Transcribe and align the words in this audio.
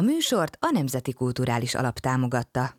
A 0.00 0.02
műsort 0.02 0.56
a 0.60 0.70
Nemzeti 0.70 1.12
Kulturális 1.12 1.74
Alap 1.74 1.98
támogatta. 1.98 2.74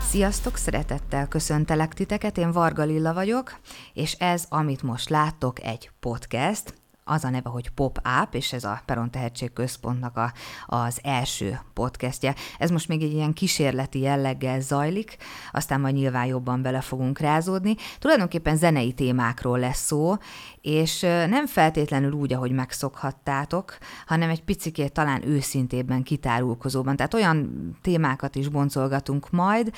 Sziasztok, 0.00 0.56
szeretettel 0.56 1.28
köszöntelek 1.28 1.94
titeket, 1.94 2.38
én 2.38 2.52
Varga 2.52 2.82
Lilla 2.82 3.14
vagyok, 3.14 3.60
és 3.92 4.12
ez, 4.12 4.46
amit 4.48 4.82
most 4.82 5.08
láttok, 5.08 5.62
egy 5.62 5.90
podcast, 6.00 6.81
az 7.12 7.24
a 7.24 7.30
neve, 7.30 7.48
hogy 7.48 7.70
Pop 7.70 8.08
Up, 8.22 8.34
és 8.34 8.52
ez 8.52 8.64
a 8.64 8.82
Peron 8.86 9.10
Tehetség 9.10 9.52
Központnak 9.52 10.16
a, 10.16 10.32
az 10.66 10.98
első 11.02 11.60
podcastje. 11.72 12.34
Ez 12.58 12.70
most 12.70 12.88
még 12.88 13.02
egy 13.02 13.12
ilyen 13.12 13.32
kísérleti 13.32 13.98
jelleggel 13.98 14.60
zajlik, 14.60 15.16
aztán 15.52 15.80
majd 15.80 15.94
nyilván 15.94 16.26
jobban 16.26 16.62
bele 16.62 16.80
fogunk 16.80 17.18
rázódni. 17.18 17.76
Tulajdonképpen 17.98 18.56
zenei 18.56 18.92
témákról 18.92 19.58
lesz 19.58 19.84
szó, 19.84 20.14
és 20.60 21.00
nem 21.00 21.46
feltétlenül 21.46 22.12
úgy, 22.12 22.32
ahogy 22.32 22.52
megszokhattátok, 22.52 23.78
hanem 24.06 24.30
egy 24.30 24.42
picikét 24.42 24.92
talán 24.92 25.26
őszintébben 25.26 26.02
kitárulkozóban. 26.02 26.96
Tehát 26.96 27.14
olyan 27.14 27.50
témákat 27.82 28.34
is 28.34 28.48
boncolgatunk 28.48 29.30
majd, 29.30 29.70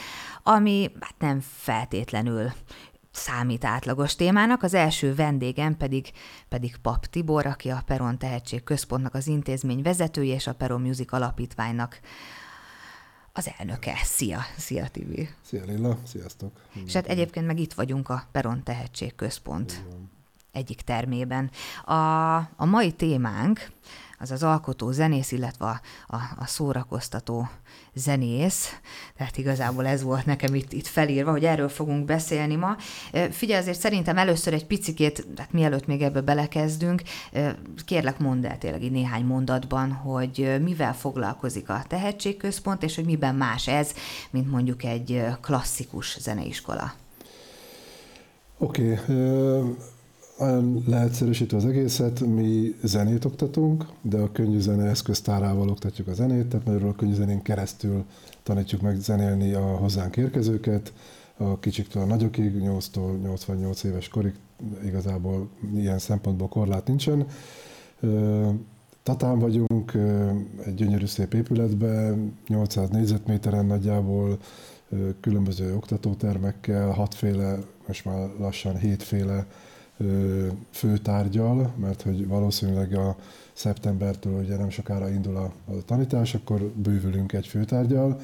ami 0.42 0.91
hát 1.01 1.14
nem 1.19 1.41
feltétlenül 1.41 2.53
számít 3.16 3.64
átlagos 3.64 4.14
témának. 4.14 4.62
Az 4.62 4.74
első 4.74 5.14
vendégem 5.14 5.77
pedig, 5.77 6.10
pedig 6.48 6.77
Pap 6.77 7.06
Tibor, 7.06 7.46
aki 7.46 7.68
a 7.68 7.82
Peron 7.86 8.18
Tehetség 8.18 8.64
Központnak 8.64 9.14
az 9.14 9.27
intézmény 9.27 9.82
vezetője 9.82 10.34
és 10.34 10.46
a 10.46 10.55
Peron 10.55 10.80
Music 10.80 11.12
Alapítványnak 11.12 12.00
az 13.32 13.50
elnöke. 13.58 13.95
Szia! 14.02 14.41
Szia, 14.56 14.88
Tibi! 14.88 15.28
Szia, 15.42 15.64
Lilla! 15.64 15.98
Sziasztok! 16.05 16.52
És 16.86 16.92
hát 16.92 17.06
egyébként 17.06 17.46
meg 17.46 17.58
itt 17.58 17.72
vagyunk 17.72 18.08
a 18.08 18.28
Peron 18.33 18.62
Tehetség 18.62 19.14
Központ 19.14 19.83
Igen. 19.86 20.11
Egyik 20.55 20.80
termében. 20.80 21.50
A, 21.84 22.34
a 22.36 22.64
mai 22.64 22.92
témánk 22.92 23.72
az 24.24 24.30
az 24.30 24.42
alkotó 24.42 24.91
zenész, 24.91 25.33
illetve 25.33 25.66
a, 25.66 25.80
a, 26.06 26.16
a 26.36 26.46
szórakoztató 26.46 27.48
zenész. 27.94 28.80
Tehát 29.16 29.36
igazából 29.36 29.86
ez 29.86 30.02
volt 30.02 30.27
nekem 30.27 30.55
itt, 30.55 30.72
itt 30.72 30.86
felírva, 30.86 31.30
hogy 31.30 31.44
erről 31.44 31.69
fogunk 31.69 32.05
beszélni 32.05 32.56
ma. 32.56 32.77
Figyelj, 33.30 33.61
azért 33.61 33.78
szerintem 33.78 34.19
először 34.19 34.52
egy 34.52 34.66
picikét, 34.66 35.27
tehát 35.34 35.52
mielőtt 35.52 35.86
még 35.86 36.02
ebbe 36.02 36.20
belekezdünk, 36.20 37.02
kérlek 37.84 38.18
mondd 38.18 38.46
el 38.46 38.58
tényleg 38.58 38.91
néhány 38.91 39.24
mondatban, 39.24 39.92
hogy 39.92 40.61
mivel 40.62 40.94
foglalkozik 40.94 41.68
a 41.68 41.84
tehetségközpont, 41.89 42.83
és 42.83 42.94
hogy 42.94 43.05
miben 43.05 43.34
más 43.34 43.68
ez, 43.68 43.94
mint 44.30 44.50
mondjuk 44.50 44.84
egy 44.84 45.24
klasszikus 45.41 46.18
zeneiskola. 46.20 46.92
Oké, 48.58 48.92
okay 48.92 49.92
olyan 50.38 50.82
leegyszerűsítve 50.86 51.56
az 51.56 51.64
egészet, 51.66 52.20
mi 52.20 52.74
zenét 52.82 53.24
oktatunk, 53.24 53.86
de 54.02 54.18
a 54.18 54.32
könnyű 54.32 54.58
zene 54.58 54.84
eszköztárával 54.84 55.68
oktatjuk 55.68 56.08
a 56.08 56.14
zenét, 56.14 56.46
tehát 56.46 56.66
magyarul 56.66 56.88
a 56.88 56.94
könnyű 56.94 57.14
zenén 57.14 57.42
keresztül 57.42 58.04
tanítjuk 58.42 58.80
meg 58.80 58.96
zenélni 59.00 59.52
a 59.52 59.77
hozzánk 59.77 60.16
érkezőket, 60.16 60.92
a 61.36 61.58
kicsiktől 61.58 62.02
a 62.02 62.06
nagyokig, 62.06 62.52
8-tól 62.58 63.20
88 63.22 63.82
éves 63.82 64.08
korig 64.08 64.34
igazából 64.84 65.48
ilyen 65.74 65.98
szempontból 65.98 66.48
korlát 66.48 66.86
nincsen. 66.86 67.27
Tatán 69.02 69.38
vagyunk, 69.38 69.92
egy 70.64 70.74
gyönyörű 70.74 71.06
szép 71.06 71.34
épületben, 71.34 72.38
800 72.46 72.88
négyzetméteren 72.88 73.66
nagyjából, 73.66 74.38
különböző 75.20 75.74
oktatótermekkel, 75.74 76.90
hatféle, 76.90 77.58
most 77.86 78.05
már 78.05 78.28
lassan 78.38 78.77
hétféle 78.77 79.46
főtárgyal, 80.70 81.73
mert 81.77 82.02
hogy 82.02 82.27
valószínűleg 82.27 82.95
a 82.95 83.17
szeptembertől 83.52 84.41
ugye 84.42 84.57
nem 84.57 84.70
sokára 84.70 85.11
indul 85.11 85.36
a, 85.36 85.52
a 85.67 85.85
tanítás, 85.85 86.35
akkor 86.35 86.61
bővülünk 86.61 87.33
egy 87.33 87.46
főtárgyal. 87.46 88.20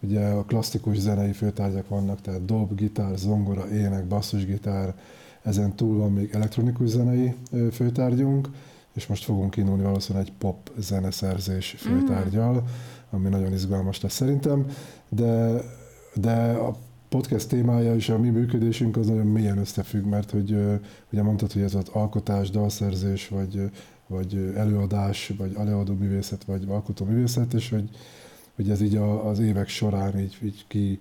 Ugye 0.00 0.26
a 0.26 0.44
klasszikus 0.44 0.98
zenei 0.98 1.32
főtárgyak 1.32 1.88
vannak, 1.88 2.20
tehát 2.20 2.44
dob, 2.44 2.74
gitár, 2.74 3.16
zongora, 3.16 3.68
ének, 3.68 4.06
basszusgitár, 4.06 4.94
ezen 5.42 5.76
túl 5.76 5.98
van 5.98 6.12
még 6.12 6.30
elektronikus 6.34 6.88
zenei 6.88 7.34
főtárgyunk, 7.72 8.48
és 8.92 9.06
most 9.06 9.24
fogunk 9.24 9.56
indulni 9.56 9.82
valószínűleg 9.82 10.26
egy 10.26 10.32
pop 10.38 10.70
zeneszerzés 10.78 11.74
főtárgyal, 11.78 12.64
ami 13.10 13.28
nagyon 13.28 13.52
izgalmas 13.52 14.00
lesz 14.00 14.14
szerintem, 14.14 14.66
de, 15.08 15.60
de 16.14 16.52
a 16.52 16.76
podcast 17.12 17.48
témája 17.48 17.94
és 17.94 18.08
a 18.08 18.18
mi 18.18 18.28
működésünk 18.28 18.96
az 18.96 19.06
nagyon 19.06 19.26
mélyen 19.26 19.58
összefügg, 19.58 20.04
mert 20.04 20.30
hogy 20.30 20.50
ugye 21.10 21.22
mondtad, 21.22 21.52
hogy 21.52 21.62
ez 21.62 21.74
az 21.74 21.88
alkotás, 21.88 22.50
dalszerzés, 22.50 23.28
vagy, 23.28 23.70
vagy 24.06 24.52
előadás, 24.56 25.32
vagy 25.38 25.54
előadó 25.58 25.94
művészet, 25.94 26.44
vagy 26.44 26.64
alkotó 26.68 27.04
művészet, 27.04 27.52
és 27.52 27.70
hogy, 27.70 27.88
hogy 28.56 28.70
ez 28.70 28.80
így 28.80 28.96
az 29.24 29.38
évek 29.38 29.68
során 29.68 30.18
így, 30.18 30.38
így 30.42 30.64
ki, 30.68 30.98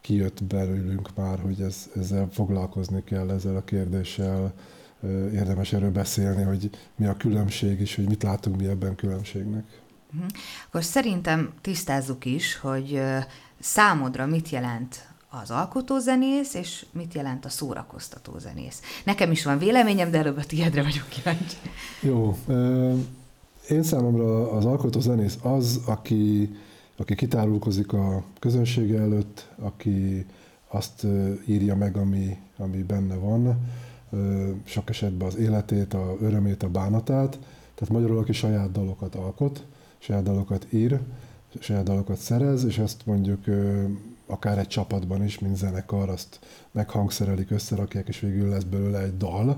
kijött 0.00 0.44
belőlünk 0.44 1.08
már, 1.14 1.38
hogy 1.38 1.60
ez, 1.60 1.90
ezzel 1.96 2.28
foglalkozni 2.30 3.04
kell, 3.04 3.30
ezzel 3.30 3.56
a 3.56 3.64
kérdéssel, 3.64 4.52
érdemes 5.32 5.72
erről 5.72 5.90
beszélni, 5.90 6.42
hogy 6.42 6.70
mi 6.96 7.06
a 7.06 7.16
különbség, 7.16 7.80
és 7.80 7.94
hogy 7.94 8.08
mit 8.08 8.22
látunk 8.22 8.56
mi 8.56 8.66
ebben 8.66 8.94
különbségnek. 8.94 9.64
Mhm. 10.10 10.24
Akkor 10.66 10.84
szerintem 10.84 11.52
tisztázzuk 11.60 12.24
is, 12.24 12.56
hogy 12.56 13.02
számodra 13.60 14.26
mit 14.26 14.48
jelent 14.48 15.14
az 15.42 15.50
alkotózenész, 15.50 16.54
és 16.54 16.86
mit 16.92 17.14
jelent 17.14 17.44
a 17.44 17.48
szórakoztató 17.48 18.38
zenész. 18.38 18.80
Nekem 19.04 19.30
is 19.30 19.44
van 19.44 19.58
véleményem, 19.58 20.10
de 20.10 20.18
előbb 20.18 20.36
a 20.36 20.44
tiédre 20.44 20.82
vagyok 20.82 21.08
kíváncsi. 21.08 21.56
Jó. 22.00 22.36
Én 23.68 23.82
számomra 23.82 24.50
az 24.50 24.64
alkotózenész 24.64 25.38
az, 25.42 25.80
aki, 25.86 26.54
aki 26.96 27.14
kitárulkozik 27.14 27.92
a 27.92 28.22
közönsége 28.38 29.00
előtt, 29.00 29.48
aki 29.58 30.26
azt 30.68 31.06
írja 31.46 31.76
meg, 31.76 31.96
ami, 31.96 32.36
ami 32.56 32.82
benne 32.82 33.14
van, 33.14 33.58
sok 34.64 34.90
esetben 34.90 35.28
az 35.28 35.36
életét, 35.36 35.94
a 35.94 36.16
örömét, 36.20 36.62
a 36.62 36.68
bánatát, 36.68 37.38
tehát 37.74 37.92
magyarul, 37.92 38.18
aki 38.18 38.32
saját 38.32 38.72
dalokat 38.72 39.14
alkot, 39.14 39.64
saját 39.98 40.22
dalokat 40.22 40.66
ír, 40.70 41.00
saját 41.60 41.84
dalokat 41.84 42.16
szerez, 42.16 42.64
és 42.64 42.78
ezt 42.78 43.06
mondjuk 43.06 43.44
akár 44.26 44.58
egy 44.58 44.66
csapatban 44.66 45.24
is, 45.24 45.38
mint 45.38 45.56
zenekar, 45.56 46.08
azt 46.08 46.38
meghangszerelik, 46.72 47.50
összerakják, 47.50 48.08
és 48.08 48.20
végül 48.20 48.48
lesz 48.48 48.62
belőle 48.62 49.00
egy 49.00 49.16
dal, 49.16 49.56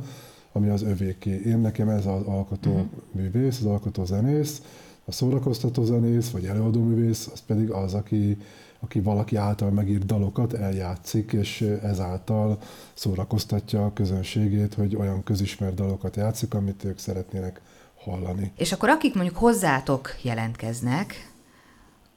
ami 0.53 0.69
az 0.69 0.83
övéké. 0.83 1.43
Én 1.47 1.59
nekem 1.59 1.89
ez 1.89 2.06
az 2.06 2.23
alkotó 2.23 2.71
uh-huh. 2.71 2.87
művész, 3.12 3.59
az 3.59 3.67
alkotó 3.67 4.05
zenész, 4.05 4.62
a 5.05 5.12
szórakoztató 5.12 5.84
zenész, 5.84 6.31
vagy 6.31 6.45
előadó 6.47 6.83
művész, 6.83 7.28
az 7.33 7.41
pedig 7.47 7.71
az, 7.71 7.95
aki, 7.95 8.37
aki 8.81 9.01
valaki 9.01 9.37
által 9.37 9.71
megírt 9.71 10.07
dalokat 10.07 10.53
eljátszik, 10.53 11.33
és 11.33 11.61
ezáltal 11.83 12.59
szórakoztatja 12.95 13.84
a 13.84 13.93
közönségét, 13.93 14.75
hogy 14.75 14.97
olyan 14.97 15.23
közismert 15.23 15.75
dalokat 15.75 16.17
játszik, 16.17 16.55
amit 16.55 16.84
ők 16.84 16.99
szeretnének 16.99 17.61
hallani. 18.05 18.53
És 18.57 18.73
akkor 18.73 18.89
akik 18.89 19.15
mondjuk 19.15 19.37
hozzátok 19.37 20.11
jelentkeznek, 20.23 21.33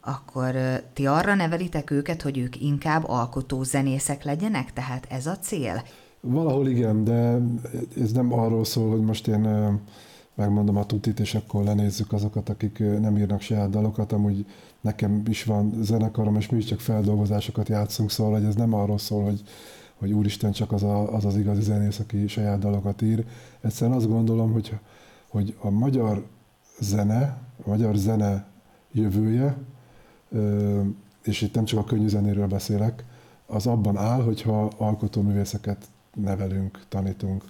akkor 0.04 0.54
ti 0.92 1.06
arra 1.06 1.34
nevelitek 1.34 1.90
őket, 1.90 2.22
hogy 2.22 2.38
ők 2.38 2.60
inkább 2.60 3.04
alkotó 3.06 3.62
zenészek 3.62 4.24
legyenek? 4.24 4.72
Tehát 4.72 5.06
ez 5.10 5.26
a 5.26 5.36
cél? 5.38 5.82
Valahol 6.20 6.68
igen, 6.68 7.04
de 7.04 7.38
ez 8.00 8.12
nem 8.12 8.32
arról 8.32 8.64
szól, 8.64 8.90
hogy 8.90 9.00
most 9.00 9.28
én 9.28 9.48
megmondom 10.34 10.76
a 10.76 10.86
tutit, 10.86 11.20
és 11.20 11.34
akkor 11.34 11.64
lenézzük 11.64 12.12
azokat, 12.12 12.48
akik 12.48 12.78
nem 12.78 13.16
írnak 13.16 13.40
saját 13.40 13.70
dalokat. 13.70 14.12
Amúgy 14.12 14.46
nekem 14.80 15.22
is 15.28 15.44
van 15.44 15.72
zenekarom, 15.80 16.36
és 16.36 16.48
mi 16.48 16.56
is 16.56 16.64
csak 16.64 16.80
feldolgozásokat 16.80 17.68
játszunk, 17.68 18.10
szóval 18.10 18.32
hogy 18.32 18.44
ez 18.44 18.54
nem 18.54 18.74
arról 18.74 18.98
szól, 18.98 19.24
hogy, 19.24 19.42
hogy 19.98 20.12
úristen 20.12 20.52
csak 20.52 20.72
az, 20.72 20.82
a, 20.82 21.14
az 21.14 21.24
az 21.24 21.36
igazi 21.36 21.62
zenész, 21.62 21.98
aki 21.98 22.28
saját 22.28 22.58
dalokat 22.58 23.02
ír. 23.02 23.24
Egyszerűen 23.60 23.96
azt 23.96 24.08
gondolom, 24.08 24.52
hogy, 24.52 24.78
hogy 25.28 25.56
a 25.60 25.70
magyar 25.70 26.26
zene, 26.80 27.38
a 27.64 27.68
magyar 27.68 27.96
zene 27.96 28.46
jövője, 28.92 29.56
és 31.22 31.40
itt 31.42 31.54
nem 31.54 31.64
csak 31.64 31.78
a 31.78 31.84
könnyű 31.84 32.08
zenéről 32.08 32.46
beszélek, 32.46 33.04
az 33.46 33.66
abban 33.66 33.96
áll, 33.96 34.22
hogyha 34.22 34.70
alkotóművészeket 34.76 35.86
nevelünk, 36.14 36.80
tanítunk. 36.88 37.44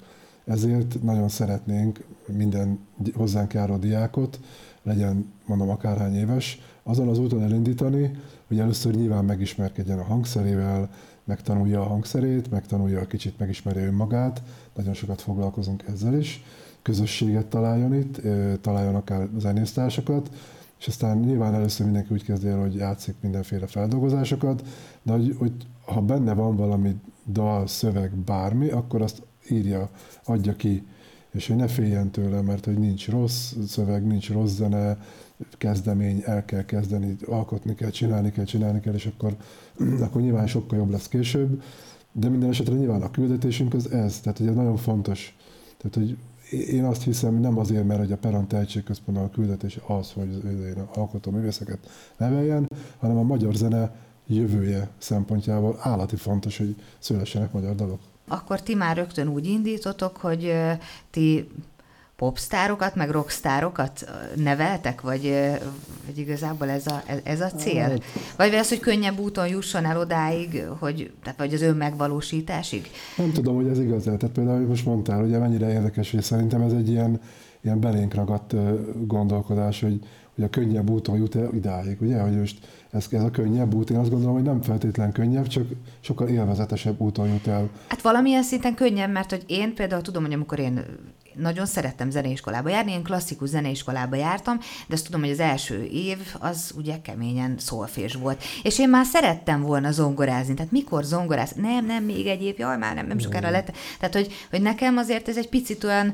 Ezért 0.44 1.02
nagyon 1.02 1.28
szeretnénk 1.28 2.04
minden 2.26 2.78
hozzánk 3.14 3.52
járó 3.52 3.76
diákot, 3.76 4.40
legyen 4.82 5.32
mondom 5.46 5.68
akárhány 5.68 6.14
éves, 6.14 6.60
azon 6.82 7.08
az 7.08 7.18
úton 7.18 7.42
elindítani, 7.42 8.10
hogy 8.48 8.58
először 8.58 8.94
nyilván 8.94 9.24
megismerkedjen 9.24 9.98
a 9.98 10.04
hangszerével, 10.04 10.90
megtanulja 11.24 11.80
a 11.80 11.86
hangszerét, 11.86 12.50
megtanulja 12.50 13.00
a 13.00 13.06
kicsit, 13.06 13.38
megismeri 13.38 13.80
önmagát, 13.80 14.42
nagyon 14.74 14.94
sokat 14.94 15.20
foglalkozunk 15.20 15.84
ezzel 15.92 16.18
is, 16.18 16.44
közösséget 16.82 17.46
találjon 17.46 17.94
itt, 17.94 18.20
találjon 18.60 18.94
akár 18.94 19.28
zenésztársakat, 19.38 20.30
és 20.82 20.88
aztán 20.88 21.18
nyilván 21.18 21.54
először 21.54 21.84
mindenki 21.84 22.12
úgy 22.12 22.24
kezdi 22.24 22.48
el, 22.48 22.60
hogy 22.60 22.74
játszik 22.74 23.14
mindenféle 23.20 23.66
feldolgozásokat, 23.66 24.66
de 25.02 25.12
hogy, 25.12 25.34
hogy 25.38 25.52
ha 25.84 26.00
benne 26.00 26.34
van 26.34 26.56
valami 26.56 26.96
dal, 27.26 27.66
szöveg, 27.66 28.14
bármi, 28.16 28.68
akkor 28.68 29.02
azt 29.02 29.22
írja, 29.50 29.90
adja 30.24 30.56
ki, 30.56 30.86
és 31.30 31.46
hogy 31.46 31.56
ne 31.56 31.68
féljen 31.68 32.10
tőle, 32.10 32.40
mert 32.40 32.64
hogy 32.64 32.78
nincs 32.78 33.08
rossz 33.08 33.52
szöveg, 33.66 34.06
nincs 34.06 34.30
rossz 34.30 34.54
zene, 34.54 34.98
kezdemény, 35.58 36.22
el 36.24 36.44
kell 36.44 36.64
kezdeni, 36.64 37.16
alkotni 37.26 37.74
kell, 37.74 37.90
csinálni 37.90 38.30
kell, 38.32 38.44
csinálni 38.44 38.80
kell, 38.80 38.94
és 38.94 39.06
akkor, 39.06 39.36
akkor 40.04 40.20
nyilván 40.20 40.46
sokkal 40.46 40.78
jobb 40.78 40.90
lesz 40.90 41.08
később, 41.08 41.62
de 42.12 42.28
minden 42.28 42.48
esetre 42.48 42.74
nyilván 42.74 43.02
a 43.02 43.10
küldetésünk 43.10 43.74
az 43.74 43.90
ez, 43.90 44.20
tehát 44.20 44.38
hogy 44.38 44.46
ez 44.46 44.54
nagyon 44.54 44.76
fontos. 44.76 45.36
Tehát, 45.76 45.94
hogy 45.94 46.18
én 46.52 46.84
azt 46.84 47.02
hiszem, 47.02 47.34
nem 47.34 47.58
azért, 47.58 47.86
mert 47.86 48.00
hogy 48.00 48.12
a 48.12 48.16
Perant 48.16 48.48
Tehetségközpontban 48.48 49.24
a 49.26 49.30
küldetés 49.30 49.78
az, 49.86 50.12
hogy 50.12 50.28
az 50.44 50.82
alkotó 50.94 51.30
művészeket 51.30 51.78
neveljen, 52.16 52.68
hanem 52.98 53.16
a 53.16 53.22
magyar 53.22 53.54
zene 53.54 53.94
jövője 54.26 54.88
szempontjából 54.98 55.76
állati 55.80 56.16
fontos, 56.16 56.58
hogy 56.58 56.76
szülessenek 56.98 57.52
magyar 57.52 57.74
dalok. 57.74 58.00
Akkor 58.28 58.62
ti 58.62 58.74
már 58.74 58.96
rögtön 58.96 59.28
úgy 59.28 59.46
indítotok, 59.46 60.16
hogy 60.16 60.52
ti 61.10 61.48
popstárokat, 62.22 62.94
meg 62.94 63.10
rockstárokat 63.10 64.10
neveltek, 64.36 65.00
vagy, 65.00 65.22
vagy 66.06 66.18
igazából 66.18 66.68
ez 66.68 66.86
a, 66.86 67.02
ez 67.24 67.40
a 67.40 67.48
cél? 67.48 67.98
Vagy 68.36 68.54
az, 68.54 68.68
hogy 68.68 68.80
könnyebb 68.80 69.18
úton 69.18 69.48
jusson 69.48 69.84
el 69.84 69.98
odáig, 69.98 70.64
hogy, 70.78 71.12
tehát 71.22 71.38
vagy 71.38 71.54
az 71.54 71.62
önmegvalósításig? 71.62 72.90
Nem 73.16 73.32
tudom, 73.32 73.54
hogy 73.54 73.66
ez 73.66 73.78
igaz 73.78 74.02
Tehát 74.02 74.28
például, 74.28 74.66
most 74.66 74.84
mondtál, 74.84 75.24
ugye 75.24 75.38
mennyire 75.38 75.72
érdekes, 75.72 76.10
hogy 76.10 76.22
szerintem 76.22 76.60
ez 76.60 76.72
egy 76.72 76.88
ilyen, 76.88 77.20
ilyen 77.60 77.80
belénk 77.80 78.14
ragadt 78.14 78.54
gondolkodás, 79.06 79.80
hogy, 79.80 79.98
hogy 80.34 80.44
a 80.44 80.50
könnyebb 80.50 80.90
úton 80.90 81.16
jut 81.16 81.36
el 81.36 81.50
idáig, 81.54 81.96
ugye, 82.00 82.20
hogy 82.20 82.38
most 82.38 82.66
ez, 82.90 83.06
ez 83.10 83.22
a 83.22 83.30
könnyebb 83.30 83.74
út, 83.74 83.90
én 83.90 83.96
azt 83.96 84.10
gondolom, 84.10 84.34
hogy 84.34 84.44
nem 84.44 84.62
feltétlen 84.62 85.12
könnyebb, 85.12 85.46
csak 85.46 85.64
sokkal 86.00 86.28
élvezetesebb 86.28 87.00
úton 87.00 87.28
jut 87.28 87.46
el. 87.46 87.68
Hát 87.88 88.02
valamilyen 88.02 88.42
szinten 88.42 88.74
könnyebb, 88.74 89.12
mert 89.12 89.30
hogy 89.30 89.44
én 89.46 89.74
például 89.74 90.02
tudom, 90.02 90.22
hogy 90.22 90.32
amikor 90.32 90.58
én 90.58 90.84
nagyon 91.34 91.66
szerettem 91.66 92.10
zeneiskolába 92.10 92.68
járni, 92.68 92.92
én 92.92 93.02
klasszikus 93.02 93.48
zeneiskolába 93.48 94.16
jártam, 94.16 94.58
de 94.86 94.94
azt 94.94 95.04
tudom, 95.04 95.20
hogy 95.20 95.30
az 95.30 95.40
első 95.40 95.84
év 95.84 96.18
az 96.38 96.72
ugye 96.76 97.00
keményen 97.02 97.54
szolfés 97.58 98.14
volt. 98.14 98.42
És 98.62 98.78
én 98.78 98.88
már 98.88 99.04
szerettem 99.04 99.60
volna 99.60 99.90
zongorázni, 99.90 100.54
tehát 100.54 100.72
mikor 100.72 101.04
zongoráz? 101.04 101.52
Nem, 101.52 101.86
nem, 101.86 102.04
még 102.04 102.26
egy 102.26 102.42
év, 102.42 102.58
jaj, 102.58 102.76
már 102.76 102.94
nem, 102.94 103.06
nem 103.06 103.18
sokára 103.18 103.50
lett. 103.50 103.72
Tehát, 103.98 104.14
hogy, 104.14 104.32
hogy 104.50 104.62
nekem 104.62 104.96
azért 104.96 105.28
ez 105.28 105.36
egy 105.36 105.48
picit 105.48 105.84
olyan 105.84 106.12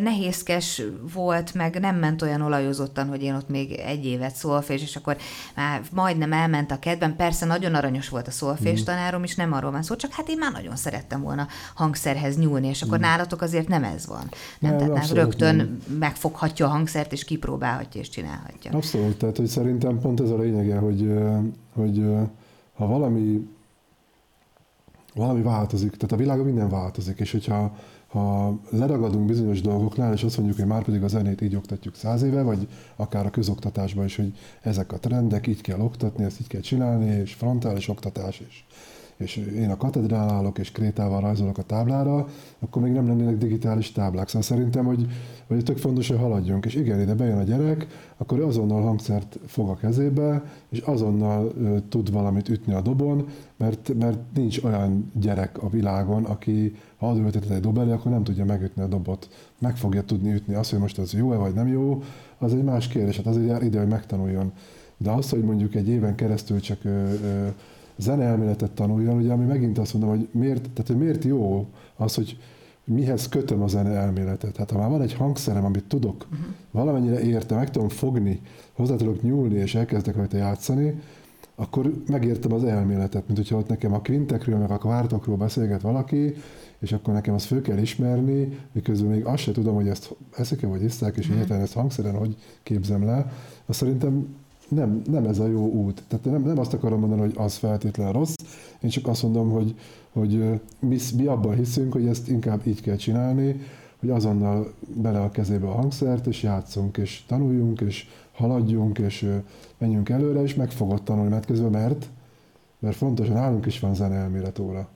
nehézkes 0.00 0.82
volt, 1.12 1.54
meg 1.54 1.80
nem 1.80 1.96
ment 1.96 2.22
olyan 2.22 2.42
olajozottan, 2.42 3.08
hogy 3.08 3.22
én 3.22 3.34
ott 3.34 3.48
még 3.48 3.72
egy 3.72 4.06
évet 4.06 4.34
szolfés, 4.34 4.82
és 4.82 4.96
akkor 4.96 5.16
már 5.54 5.80
majdnem 5.92 6.32
elment 6.32 6.70
a 6.70 6.78
kedvem. 6.78 7.16
Persze 7.16 7.46
nagyon 7.46 7.74
aranyos 7.74 8.08
volt 8.08 8.28
a 8.28 8.30
szolfés 8.30 8.80
mm. 8.80 8.84
tanárom 8.84 9.24
is, 9.24 9.34
nem 9.34 9.52
arról 9.52 9.70
van 9.70 9.82
szó, 9.82 9.96
csak 9.96 10.12
hát 10.12 10.28
én 10.28 10.38
már 10.38 10.52
nagyon 10.52 10.76
szerettem 10.76 11.22
volna 11.22 11.48
hangszerhez 11.74 12.36
nyúlni, 12.36 12.68
és 12.68 12.82
akkor 12.82 12.98
mm. 12.98 13.00
nálatok 13.00 13.42
azért 13.42 13.68
nem 13.68 13.84
ez 13.84 14.06
van. 14.06 14.30
Nem, 14.58 14.76
nem 14.76 14.88
tehát 14.88 15.10
rögtön 15.10 15.56
nem. 15.56 15.98
megfoghatja 15.98 16.66
a 16.66 16.68
hangszert, 16.68 17.12
és 17.12 17.24
kipróbálhatja, 17.24 18.00
és 18.00 18.08
csinálhatja. 18.08 18.70
Abszolút, 18.70 19.18
tehát 19.18 19.36
hogy 19.36 19.46
szerintem 19.46 20.00
pont 20.00 20.20
ez 20.20 20.30
a 20.30 20.38
lényege, 20.38 20.76
hogy, 20.76 21.12
hogy 21.74 22.04
ha 22.74 22.86
valami 22.86 23.48
valami 25.14 25.42
változik, 25.42 25.90
tehát 25.90 26.12
a 26.12 26.16
világon 26.16 26.44
minden 26.44 26.68
változik, 26.68 27.20
és 27.20 27.32
hogyha 27.32 27.76
ha 28.06 28.58
leragadunk 28.70 29.26
bizonyos 29.26 29.60
dolgoknál, 29.60 30.12
és 30.12 30.22
azt 30.22 30.36
mondjuk, 30.36 30.58
hogy 30.58 30.66
már 30.66 30.84
pedig 30.84 31.02
a 31.02 31.08
zenét 31.08 31.40
így 31.40 31.56
oktatjuk 31.56 31.94
száz 31.94 32.22
éve, 32.22 32.42
vagy 32.42 32.68
akár 32.96 33.26
a 33.26 33.30
közoktatásban 33.30 34.04
is, 34.04 34.16
hogy 34.16 34.32
ezek 34.60 34.92
a 34.92 34.98
trendek, 34.98 35.46
így 35.46 35.60
kell 35.60 35.80
oktatni, 35.80 36.24
ezt 36.24 36.40
így 36.40 36.46
kell 36.46 36.60
csinálni, 36.60 37.06
és 37.06 37.32
frontális 37.34 37.88
oktatás 37.88 38.40
is 38.40 38.66
és 38.86 38.95
én 39.56 39.70
a 39.70 39.76
katedrán 39.76 40.28
állok, 40.28 40.58
és 40.58 40.72
krétával 40.72 41.20
rajzolok 41.20 41.58
a 41.58 41.62
táblára, 41.62 42.26
akkor 42.58 42.82
még 42.82 42.92
nem 42.92 43.06
lennének 43.06 43.36
digitális 43.38 43.92
táblák. 43.92 44.26
Szóval 44.28 44.42
szerintem, 44.42 44.84
hogy, 44.84 45.06
hogy 45.46 45.62
tök 45.62 45.78
fontos, 45.78 46.08
hogy 46.08 46.18
haladjunk. 46.18 46.64
És 46.64 46.74
igen, 46.74 47.00
ide 47.00 47.14
bejön 47.14 47.38
a 47.38 47.42
gyerek, 47.42 47.86
akkor 48.16 48.40
azonnal 48.40 48.82
hangszert 48.82 49.38
fog 49.46 49.68
a 49.68 49.76
kezébe, 49.76 50.44
és 50.68 50.78
azonnal 50.78 51.52
ö, 51.58 51.76
tud 51.88 52.12
valamit 52.12 52.48
ütni 52.48 52.72
a 52.72 52.80
dobon, 52.80 53.26
mert, 53.56 53.92
mert 53.98 54.18
nincs 54.34 54.62
olyan 54.62 55.10
gyerek 55.20 55.62
a 55.62 55.68
világon, 55.68 56.24
aki 56.24 56.74
ha 56.96 57.08
adőltetett 57.08 57.50
egy 57.50 57.60
dob 57.60 57.78
elé, 57.78 57.90
akkor 57.90 58.10
nem 58.10 58.24
tudja 58.24 58.44
megütni 58.44 58.82
a 58.82 58.86
dobot. 58.86 59.28
Meg 59.58 59.76
fogja 59.76 60.02
tudni 60.02 60.32
ütni. 60.32 60.54
Azt, 60.54 60.70
hogy 60.70 60.78
most 60.78 60.98
az 60.98 61.12
jó-e 61.12 61.36
vagy 61.36 61.54
nem 61.54 61.68
jó, 61.68 62.02
az 62.38 62.54
egy 62.54 62.64
más 62.64 62.88
kérdés. 62.88 63.16
Hát 63.16 63.26
azért 63.26 63.48
jár 63.48 63.62
ide, 63.62 63.78
hogy 63.78 63.88
megtanuljon. 63.88 64.52
De 64.96 65.10
azt, 65.10 65.30
hogy 65.30 65.42
mondjuk 65.42 65.74
egy 65.74 65.88
éven 65.88 66.14
keresztül 66.14 66.60
csak 66.60 66.78
ö, 66.84 67.12
ö, 67.12 67.48
zeneelméletet 67.98 68.70
tanuljon, 68.70 69.16
ugye, 69.16 69.32
ami 69.32 69.44
megint 69.44 69.78
azt 69.78 69.92
mondom, 69.92 70.10
hogy 70.10 70.28
miért, 70.32 70.60
tehát, 70.60 70.86
hogy 70.86 70.98
miért 70.98 71.24
jó 71.24 71.66
az, 71.96 72.14
hogy 72.14 72.38
mihez 72.84 73.28
kötöm 73.28 73.62
a 73.62 73.68
zene 73.68 73.90
elméletet. 73.90 74.56
Hát 74.56 74.70
ha 74.70 74.78
már 74.78 74.90
van 74.90 75.02
egy 75.02 75.14
hangszerem, 75.14 75.64
amit 75.64 75.84
tudok, 75.84 76.26
uh-huh. 76.30 76.46
valamennyire 76.70 77.20
értem, 77.20 77.58
meg 77.58 77.70
tudom 77.70 77.88
fogni, 77.88 78.40
hozzá 78.72 78.96
tudok 78.96 79.22
nyúlni, 79.22 79.54
és 79.54 79.74
elkezdek 79.74 80.16
rajta 80.16 80.36
játszani, 80.36 81.00
akkor 81.54 81.92
megértem 82.06 82.52
az 82.52 82.64
elméletet, 82.64 83.26
mint 83.26 83.38
hogyha 83.38 83.56
ott 83.56 83.68
nekem 83.68 83.94
a 83.94 84.00
kvintekről, 84.00 84.58
meg 84.58 84.70
a 84.70 84.78
kvártokról 84.78 85.36
beszélget 85.36 85.80
valaki, 85.80 86.34
és 86.78 86.92
akkor 86.92 87.14
nekem 87.14 87.34
azt 87.34 87.46
föl 87.46 87.62
kell 87.62 87.78
ismerni, 87.78 88.58
miközben 88.72 89.10
még 89.10 89.24
azt 89.24 89.42
se 89.42 89.52
tudom, 89.52 89.74
hogy 89.74 89.88
ezt 89.88 90.14
eszik-e, 90.36 90.66
vagy 90.66 90.82
iszták, 90.82 91.16
és 91.16 91.24
uh-huh. 91.24 91.36
egyáltalán 91.36 91.62
ezt 91.62 91.72
hangszeren 91.72 92.14
hogy 92.14 92.36
képzem 92.62 93.04
le. 93.04 93.32
Azt 93.66 93.78
szerintem 93.78 94.26
nem, 94.68 95.02
nem 95.10 95.24
ez 95.26 95.38
a 95.38 95.46
jó 95.46 95.70
út. 95.70 96.02
Tehát 96.08 96.24
nem, 96.24 96.42
nem 96.42 96.58
azt 96.58 96.72
akarom 96.72 97.00
mondani, 97.00 97.20
hogy 97.20 97.34
az 97.36 97.56
feltétlen 97.56 98.12
rossz, 98.12 98.34
én 98.80 98.90
csak 98.90 99.06
azt 99.06 99.22
mondom, 99.22 99.50
hogy, 99.50 99.74
hogy 100.12 100.60
mi, 100.78 100.98
mi 101.16 101.26
abban 101.26 101.56
hiszünk, 101.56 101.92
hogy 101.92 102.06
ezt 102.06 102.28
inkább 102.28 102.66
így 102.66 102.80
kell 102.80 102.96
csinálni, 102.96 103.60
hogy 104.00 104.10
azonnal 104.10 104.72
bele 104.94 105.20
a 105.20 105.30
kezébe 105.30 105.66
a 105.66 105.74
hangszert, 105.74 106.26
és 106.26 106.42
játszunk, 106.42 106.96
és 106.96 107.24
tanuljunk, 107.26 107.80
és 107.80 108.06
haladjunk, 108.32 108.98
és 108.98 109.30
menjünk 109.78 110.08
előre, 110.08 110.42
és 110.42 110.54
meg 110.54 110.70
fogod 110.70 111.02
tanulni, 111.02 111.30
mert 111.30 111.46
közben, 111.46 111.70
mert, 111.70 112.08
mert 112.78 112.96
fontos, 112.96 113.28
nálunk 113.28 113.66
is 113.66 113.80
van 113.80 113.94
zeneelmélet 113.94 114.58
óra. 114.58 114.88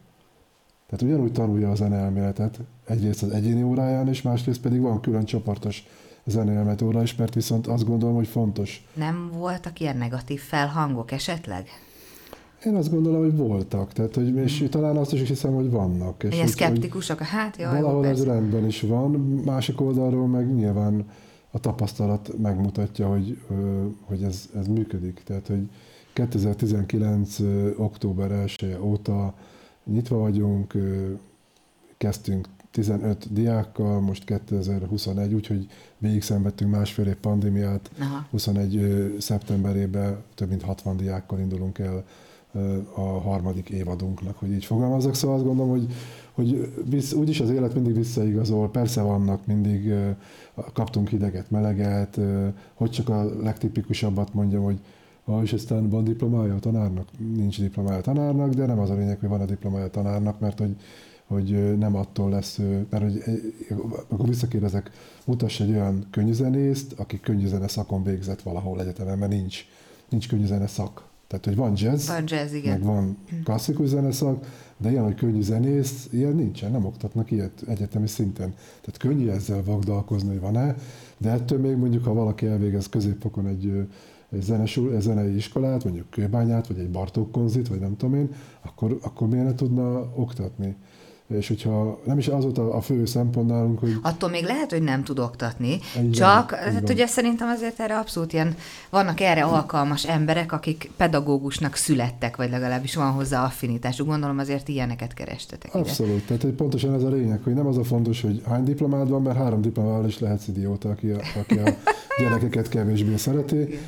Tehát 0.87 1.03
ugyanúgy 1.03 1.33
tanulja 1.33 1.71
a 1.71 1.75
zeneelméletet, 1.75 2.59
egyrészt 2.87 3.23
az 3.23 3.31
egyéni 3.31 3.63
óráján, 3.63 4.09
és 4.09 4.23
másrészt 4.23 4.61
pedig 4.61 4.81
van 4.81 5.01
külön 5.01 5.25
csoportos 5.25 5.87
zenélmet 6.25 6.83
óra 6.83 7.03
is, 7.03 7.15
mert 7.15 7.35
viszont 7.35 7.67
azt 7.67 7.85
gondolom, 7.85 8.15
hogy 8.15 8.29
fontos. 8.29 8.87
Nem 8.95 9.31
voltak 9.35 9.81
ilyen 9.81 9.97
negatív 9.97 10.41
felhangok 10.41 11.13
esetleg? 11.13 11.67
Én 12.65 12.75
azt 12.75 12.91
gondolom, 12.91 13.21
hogy 13.21 13.37
voltak, 13.37 13.93
tehát, 13.93 14.15
hogy, 14.15 14.35
és 14.37 14.59
hmm. 14.59 14.69
talán 14.69 14.97
azt 14.97 15.13
is 15.13 15.29
hiszem, 15.29 15.55
hogy 15.55 15.71
vannak. 15.71 16.23
És 16.23 16.35
ilyen 16.35 16.47
szkeptikusok, 16.47 17.19
hát 17.19 17.57
jaj, 17.57 17.81
Valahol 17.81 18.07
ez 18.07 18.25
rendben 18.25 18.67
is 18.67 18.81
van, 18.81 19.11
másik 19.45 19.81
oldalról 19.81 20.27
meg 20.27 20.55
nyilván 20.55 21.05
a 21.51 21.59
tapasztalat 21.59 22.39
megmutatja, 22.39 23.09
hogy, 23.09 23.39
hogy 24.05 24.23
ez, 24.23 24.49
ez 24.55 24.67
működik. 24.67 25.23
Tehát, 25.25 25.47
hogy 25.47 25.69
2019. 26.13 27.39
október 27.77 28.31
1 28.31 28.77
óta 28.81 29.35
nyitva 29.85 30.19
vagyunk, 30.19 30.75
kezdtünk 31.97 32.49
15 32.71 33.33
diákkal, 33.33 34.01
most 34.01 34.25
2021, 34.25 35.35
úgyhogy 35.35 35.67
végig 35.99 36.23
szenvedtünk 36.23 36.71
másfél 36.71 37.07
év 37.07 37.15
pandémiát. 37.17 37.91
Aha. 38.01 38.27
21 38.31 39.15
szeptemberében 39.19 40.23
több 40.35 40.49
mint 40.49 40.63
60 40.63 40.97
diákkal 40.97 41.39
indulunk 41.39 41.79
el 41.79 42.05
a 42.95 43.01
harmadik 43.01 43.69
évadunknak, 43.69 44.37
hogy 44.39 44.51
így 44.51 44.65
fogalmazok. 44.65 45.15
Szóval 45.15 45.37
azt 45.37 45.45
gondolom, 45.45 45.71
hogy, 45.71 45.87
hogy 46.33 46.73
visz, 46.89 47.13
úgyis 47.13 47.41
az 47.41 47.51
élet 47.51 47.75
mindig 47.75 47.95
visszaigazol. 47.95 48.71
Persze 48.71 49.03
vannak, 49.03 49.47
mindig 49.47 49.93
kaptunk 50.73 51.09
hideget, 51.09 51.51
meleget, 51.51 52.21
hogy 52.75 52.91
csak 52.91 53.09
a 53.09 53.25
legtipikusabbat 53.43 54.35
mondjam, 54.35 54.63
hogy 54.63 54.81
ha 55.25 55.43
és 55.43 55.53
aztán 55.53 55.89
van 55.89 56.05
diplomája 56.05 56.55
a 56.55 56.59
tanárnak? 56.59 57.09
Nincs 57.35 57.61
diplomája 57.61 57.99
a 57.99 58.01
tanárnak, 58.01 58.53
de 58.53 58.67
nem 58.67 58.79
az 58.79 58.91
a 58.91 58.95
lényeg, 58.95 59.19
hogy 59.21 59.29
van 59.29 59.41
a 59.41 59.45
diplomája 59.45 59.85
a 59.85 59.91
tanárnak, 59.91 60.41
mert 60.41 60.59
hogy 60.59 60.77
hogy 61.31 61.79
nem 61.79 61.97
attól 61.97 62.31
lesz, 62.31 62.59
mert 62.91 63.03
hogy 63.03 63.23
akkor 64.09 64.29
visszakérdezek, 64.29 64.91
mutass 65.25 65.61
egy 65.61 65.71
olyan 65.71 66.07
könnyűzenészt, 66.11 66.93
aki 66.97 67.21
könnyűzene 67.21 67.69
szakon 67.69 68.03
végzett 68.03 68.43
valahol 68.43 68.81
egyetemen, 68.81 69.19
mert 69.19 69.31
nincs, 69.31 69.65
nincs 70.09 70.29
könnyűzene 70.29 70.67
szak. 70.67 71.09
Tehát, 71.27 71.45
hogy 71.45 71.57
van 71.57 71.73
jazz, 71.77 72.09
van 72.09 72.25
jazz 72.27 72.53
igen. 72.53 72.79
meg 72.79 72.83
van 72.89 73.17
klasszikus 73.45 73.89
zeneszak, 73.89 74.47
de 74.77 74.91
ilyen, 74.91 75.05
hogy 75.05 75.15
könnyű 75.15 75.41
zenész, 75.41 76.09
ilyen 76.11 76.35
nincsen, 76.35 76.71
nem 76.71 76.85
oktatnak 76.85 77.31
ilyet 77.31 77.63
egyetemi 77.67 78.07
szinten. 78.07 78.55
Tehát 78.81 78.97
könnyű 78.99 79.29
ezzel 79.29 79.63
vagdalkozni, 79.65 80.29
hogy 80.29 80.41
van-e, 80.41 80.75
de 81.19 81.31
ettől 81.31 81.59
még 81.59 81.77
mondjuk, 81.77 82.05
ha 82.05 82.13
valaki 82.13 82.47
elvégez 82.47 82.89
középfokon 82.89 83.47
egy, 83.47 83.89
egy, 84.31 84.43
zenesú, 84.43 84.89
egy 84.89 85.01
zenei 85.01 85.35
iskolát, 85.35 85.85
mondjuk 85.85 86.11
Kőbányát, 86.11 86.67
vagy 86.67 86.79
egy 86.79 86.91
Bartók 86.91 87.33
konzit, 87.33 87.69
vagy 87.69 87.81
nem 87.81 87.97
tudom 87.97 88.15
én, 88.15 88.29
akkor, 88.63 88.99
akkor 89.03 89.29
miért 89.29 89.45
ne 89.45 89.55
tudna 89.55 90.13
oktatni? 90.15 90.77
És 91.31 91.49
hogyha 91.49 92.01
nem 92.05 92.19
is 92.19 92.29
az 92.29 92.43
volt 92.43 92.59
a, 92.59 92.77
a 92.77 92.81
fő 92.81 93.07
szempont 93.07 93.49
nálunk, 93.49 93.79
hogy... 93.79 93.97
Attól 94.03 94.31
még 94.31 94.45
lehet, 94.45 94.71
hogy 94.71 94.83
nem 94.83 95.05
tud 95.05 95.19
oktatni, 95.19 95.79
így 96.03 96.11
csak, 96.11 96.51
van, 96.51 96.61
hát 96.73 96.91
ugye 96.91 97.07
szerintem 97.07 97.49
azért 97.49 97.81
erre 97.81 97.99
abszolút 97.99 98.33
ilyen, 98.33 98.55
vannak 98.91 99.21
erre 99.21 99.45
alkalmas 99.45 100.07
emberek, 100.07 100.53
akik 100.53 100.91
pedagógusnak 100.97 101.75
születtek, 101.75 102.37
vagy 102.37 102.51
legalábbis 102.51 102.95
van 102.95 103.13
hozzá 103.13 103.45
affinitásuk. 103.45 104.07
Gondolom 104.07 104.39
azért 104.39 104.69
ilyeneket 104.69 105.15
kerestetek. 105.15 105.75
Abszolút, 105.75 106.17
ide. 106.17 106.25
tehát 106.27 106.43
hogy 106.43 106.53
pontosan 106.53 106.95
ez 106.95 107.03
a 107.03 107.09
lényeg, 107.09 107.41
hogy 107.43 107.55
nem 107.55 107.67
az 107.67 107.77
a 107.77 107.85
fontos, 107.85 108.21
hogy 108.21 108.43
hány 108.47 108.65
diplomád 108.65 109.09
van, 109.09 109.23
mert 109.23 109.37
három 109.37 109.61
diplomával 109.61 110.07
is 110.07 110.19
lehetsz 110.19 110.49
idióta, 110.49 110.89
aki 110.89 111.11
a, 111.11 111.21
aki 111.39 111.59
a 111.59 111.75
gyerekeket 112.21 112.69
kevésbé 112.69 113.17
szereti. 113.17 113.79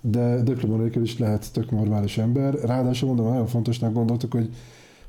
De 0.00 0.42
diploma 0.42 0.76
nélkül 0.76 1.02
is 1.02 1.18
lehet 1.18 1.52
tök 1.52 1.70
normális 1.70 2.18
ember. 2.18 2.54
Ráadásul 2.54 3.08
mondom, 3.08 3.28
nagyon 3.28 3.46
fontosnak 3.46 3.92
gondoltuk, 3.92 4.32
hogy 4.32 4.50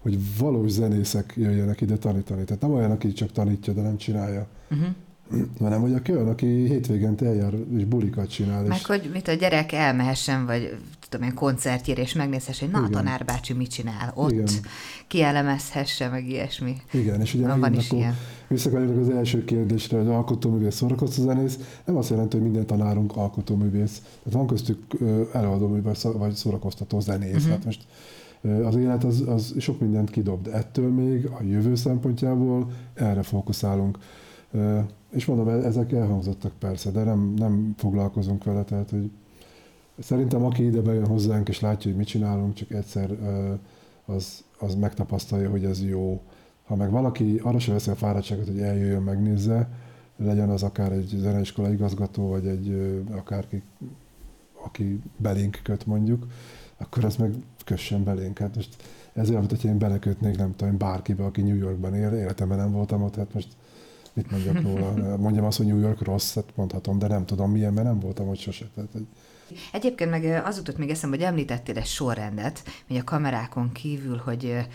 hogy 0.05 0.37
valós 0.37 0.71
zenészek 0.71 1.33
jöjjenek 1.35 1.81
ide 1.81 1.97
tanítani. 1.97 2.43
Tehát 2.43 2.61
nem 2.61 2.71
olyan, 2.71 2.91
aki 2.91 3.13
csak 3.13 3.31
tanítja, 3.31 3.73
de 3.73 3.81
nem 3.81 3.97
csinálja. 3.97 4.47
Uh-huh 4.71 4.87
hanem 5.59 5.81
hogy 5.81 5.93
aki 5.93 6.11
olyan, 6.11 6.27
aki 6.27 6.45
hétvégén 6.45 7.15
eljár 7.23 7.53
és 7.77 7.85
bulikat 7.85 8.29
csinál. 8.29 8.63
Meg 8.63 8.77
és... 8.77 8.85
hogy 8.85 9.09
mit 9.13 9.27
a 9.27 9.33
gyerek 9.33 9.71
elmehessen, 9.71 10.45
vagy 10.45 10.77
tudom 11.09 11.27
én, 11.27 11.33
koncertjére, 11.33 12.01
és 12.01 12.13
megnézhessen, 12.13 12.71
hogy 12.71 12.81
na, 12.81 12.87
Igen. 12.87 12.99
a 12.99 13.03
tanárbácsi 13.03 13.53
mit 13.53 13.69
csinál 13.69 14.11
ott, 14.15 14.31
Igen. 14.31 14.47
kielemezhesse, 15.07 16.09
meg 16.09 16.29
ilyesmi. 16.29 16.75
Igen, 16.91 17.21
és 17.21 17.33
ugye 17.33 17.55
van 17.55 17.73
is 17.73 17.91
ilyen. 17.91 18.17
Visszakanyarodok 18.47 19.01
az 19.01 19.09
első 19.09 19.43
kérdésre, 19.43 19.97
hogy 19.97 20.07
alkotóművész, 20.07 20.75
szórakoztató 20.75 21.23
zenész, 21.23 21.59
nem 21.85 21.95
azt 21.95 22.09
jelenti, 22.09 22.35
hogy 22.35 22.45
minden 22.45 22.65
tanárunk 22.65 23.17
alkotóművész. 23.17 24.01
Tehát 24.23 24.33
van 24.37 24.47
köztük 24.47 24.79
előadó 25.33 25.81
vagy 26.01 26.35
szórakoztató 26.35 26.99
zenész. 26.99 27.35
Uh-huh. 27.35 27.49
Hát 27.49 27.65
most 27.65 27.81
az 28.63 28.75
élet 28.75 29.03
az, 29.03 29.23
az 29.27 29.53
sok 29.57 29.79
mindent 29.79 30.09
kidob, 30.09 30.41
de 30.41 30.51
ettől 30.51 30.93
még 30.93 31.25
a 31.25 31.43
jövő 31.43 31.75
szempontjából 31.75 32.71
erre 32.93 33.23
fókuszálunk. 33.23 33.97
És 35.09 35.25
mondom, 35.25 35.47
e-, 35.47 35.65
ezek 35.65 35.91
elhangzottak 35.91 36.51
persze, 36.59 36.91
de 36.91 37.03
nem, 37.03 37.33
nem 37.37 37.73
foglalkozunk 37.77 38.43
vele, 38.43 38.63
tehát 38.63 38.89
hogy 38.89 39.11
szerintem 39.99 40.43
aki 40.43 40.65
ide 40.65 40.81
bejön 40.81 41.07
hozzánk 41.07 41.49
és 41.49 41.59
látja, 41.59 41.89
hogy 41.89 41.99
mit 41.99 42.07
csinálunk, 42.07 42.53
csak 42.53 42.71
egyszer 42.71 43.17
az, 44.05 44.43
az 44.59 44.75
megtapasztalja, 44.75 45.49
hogy 45.49 45.65
ez 45.65 45.83
jó. 45.83 46.21
Ha 46.65 46.75
meg 46.75 46.91
valaki 46.91 47.39
arra 47.43 47.59
sem 47.59 47.73
veszi 47.73 47.89
a 47.89 47.95
fáradtságot, 47.95 48.47
hogy 48.47 48.59
eljöjjön, 48.59 49.01
megnézze, 49.01 49.69
legyen 50.17 50.49
az 50.49 50.63
akár 50.63 50.91
egy 50.91 51.13
zeneiskola 51.17 51.71
igazgató, 51.71 52.27
vagy 52.27 52.47
egy 52.47 52.99
akárki, 53.11 53.61
aki 54.65 54.99
belénk 55.17 55.59
köt 55.63 55.85
mondjuk, 55.85 56.27
akkor 56.77 57.05
az 57.05 57.15
meg 57.15 57.33
kössön 57.65 58.03
belénk. 58.03 58.39
Hát 58.39 58.55
most 58.55 58.75
ez 59.13 59.29
olyan, 59.29 59.47
hogyha 59.49 59.67
én 59.67 59.77
belekötnék, 59.77 60.37
nem 60.37 60.55
tudom, 60.55 60.77
bárkibe, 60.77 61.23
aki 61.23 61.41
New 61.41 61.55
Yorkban 61.55 61.95
él, 61.95 62.13
életemben 62.13 62.57
nem 62.57 62.71
voltam 62.71 63.03
ott, 63.03 63.15
hát 63.15 63.33
most 63.33 63.47
mit 64.13 64.31
mondjak 64.31 64.61
róla? 64.61 64.93
Mondjam 65.17 65.45
azt, 65.45 65.57
hogy 65.57 65.67
New 65.67 65.79
York 65.79 66.01
rossz, 66.01 66.35
hát 66.35 66.55
mondhatom, 66.55 66.99
de 66.99 67.07
nem 67.07 67.25
tudom 67.25 67.51
milyen, 67.51 67.73
mert 67.73 67.87
nem 67.87 67.99
voltam 67.99 68.27
ott 68.27 68.37
sose. 68.37 68.65
Tehát, 68.75 68.89
hogy... 68.91 69.07
Egyébként 69.71 70.09
meg 70.09 70.41
az 70.45 70.57
jutott 70.57 70.77
még 70.77 70.89
eszembe, 70.89 71.15
hogy 71.15 71.25
említettél 71.25 71.77
egy 71.77 71.85
sorrendet, 71.85 72.63
hogy 72.87 72.97
a 72.97 73.03
kamerákon 73.03 73.71
kívül, 73.71 74.17
hogy 74.17 74.67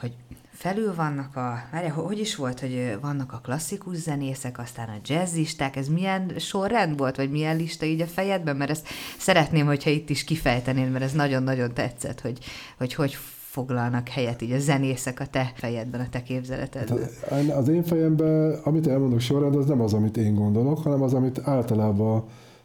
hogy 0.00 0.14
felül 0.60 0.94
vannak 0.94 1.36
a, 1.36 1.62
várja, 1.72 1.92
hogy 1.92 2.18
is 2.18 2.36
volt, 2.36 2.60
hogy 2.60 2.98
vannak 3.00 3.32
a 3.32 3.40
klasszikus 3.42 3.96
zenészek, 3.96 4.58
aztán 4.58 4.88
a 4.88 5.00
jazzisták, 5.04 5.76
ez 5.76 5.88
milyen 5.88 6.32
sorrend 6.38 6.98
volt, 6.98 7.16
vagy 7.16 7.30
milyen 7.30 7.56
lista 7.56 7.86
így 7.86 8.00
a 8.00 8.06
fejedben, 8.06 8.56
mert 8.56 8.70
ezt 8.70 8.86
szeretném, 9.18 9.66
hogyha 9.66 9.90
itt 9.90 10.10
is 10.10 10.24
kifejtenél, 10.24 10.88
mert 10.88 11.04
ez 11.04 11.12
nagyon-nagyon 11.12 11.74
tetszett, 11.74 12.20
hogy 12.20 12.38
hogy, 12.78 12.94
hogy 12.94 13.16
foglalnak 13.38 14.08
helyet 14.08 14.42
így 14.42 14.52
a 14.52 14.58
zenészek 14.58 15.20
a 15.20 15.26
te 15.26 15.52
fejedben, 15.54 16.00
a 16.00 16.08
te 16.10 16.22
képzeletedben? 16.22 17.08
Hát 17.30 17.50
az 17.50 17.68
én 17.68 17.82
fejemben, 17.82 18.60
amit 18.64 18.86
elmondok 18.86 19.20
sorrend, 19.20 19.56
az 19.56 19.66
nem 19.66 19.80
az, 19.80 19.94
amit 19.94 20.16
én 20.16 20.34
gondolok, 20.34 20.78
hanem 20.78 21.02
az, 21.02 21.14
amit 21.14 21.40
általában 21.44 22.24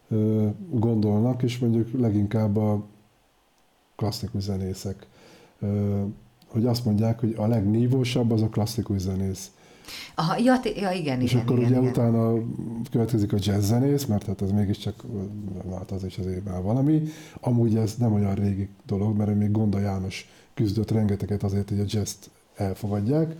ö, 0.10 0.48
gondolnak, 0.70 1.44
és 1.44 1.60
mondjuk 1.60 1.88
leginkább 2.00 2.58
a 2.58 2.86
klasszikus 3.96 4.42
zenészek. 4.42 5.08
Ö, 5.60 6.02
hogy 6.56 6.66
azt 6.66 6.86
mondják, 6.86 7.20
hogy 7.20 7.34
a 7.38 7.48
legnívósabb 7.48 8.32
az 8.32 8.42
a 8.42 8.50
klasszikus 8.50 9.00
zenész. 9.00 9.52
Aha, 10.16 10.38
ja, 10.38 10.60
ja 10.76 10.92
igen, 10.92 11.22
És 11.22 11.32
igen, 11.32 11.44
akkor 11.44 11.58
igen, 11.58 11.70
ugye 11.70 11.80
igen. 11.80 11.92
utána 11.92 12.34
következik 12.92 13.34
a 13.34 13.38
jazz 13.40 13.66
zenész, 13.66 14.06
mert 14.06 14.26
hát 14.26 14.42
az 14.42 14.52
mégiscsak, 14.52 15.04
hát 15.72 15.92
az 15.92 16.04
is 16.04 16.18
az 16.18 16.26
évvel 16.26 16.62
valami. 16.62 17.04
Amúgy 17.40 17.76
ez 17.76 17.96
nem 17.98 18.14
olyan 18.14 18.36
régi 18.36 18.70
dolog, 18.86 19.18
mert 19.18 19.36
még 19.36 19.52
Gonda 19.52 19.80
János 19.80 20.30
küzdött 20.54 20.92
rengeteget 20.92 21.44
azért, 21.44 21.70
hogy 21.70 21.80
a 21.80 21.86
jazz 21.88 22.14
elfogadják, 22.56 23.36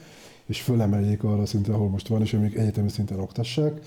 és 0.46 0.62
fölemeljék 0.62 1.24
arra 1.24 1.42
a 1.42 1.46
szintre, 1.46 1.74
ahol 1.74 1.90
most 1.90 2.08
van, 2.08 2.22
és 2.22 2.32
hogy 2.32 2.42
még 2.42 2.56
egyetemi 2.56 2.90
szinten 2.90 3.20
oktassák. 3.20 3.80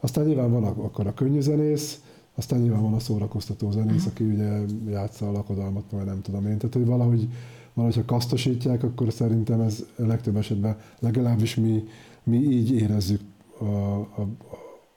Aztán 0.00 0.24
nyilván 0.24 0.50
van 0.50 0.64
akkor 0.64 1.06
a 1.06 1.14
könnyű 1.14 1.40
zenész, 1.40 2.00
aztán 2.34 2.60
nyilván 2.60 2.82
van 2.82 2.94
a 2.94 2.98
szórakoztató 2.98 3.70
zenész, 3.70 3.94
uh-huh. 3.94 4.12
aki 4.12 4.24
ugye 4.24 4.60
játsza 4.90 5.28
a 5.28 5.32
lakodalmat, 5.32 5.92
majd 5.92 6.06
nem 6.06 6.22
tudom 6.22 6.46
én. 6.46 6.58
Tehát, 6.58 6.74
hogy 6.74 6.86
valahogy, 6.86 7.28
valahogy 7.76 7.96
ha 7.96 8.04
kasztosítják, 8.04 8.82
akkor 8.82 9.12
szerintem 9.12 9.60
ez 9.60 9.84
legtöbb 9.96 10.36
esetben 10.36 10.76
legalábbis 10.98 11.54
mi, 11.54 11.84
mi 12.22 12.36
így 12.36 12.70
érezzük 12.72 13.20
a, 13.58 13.64
a, 13.64 14.28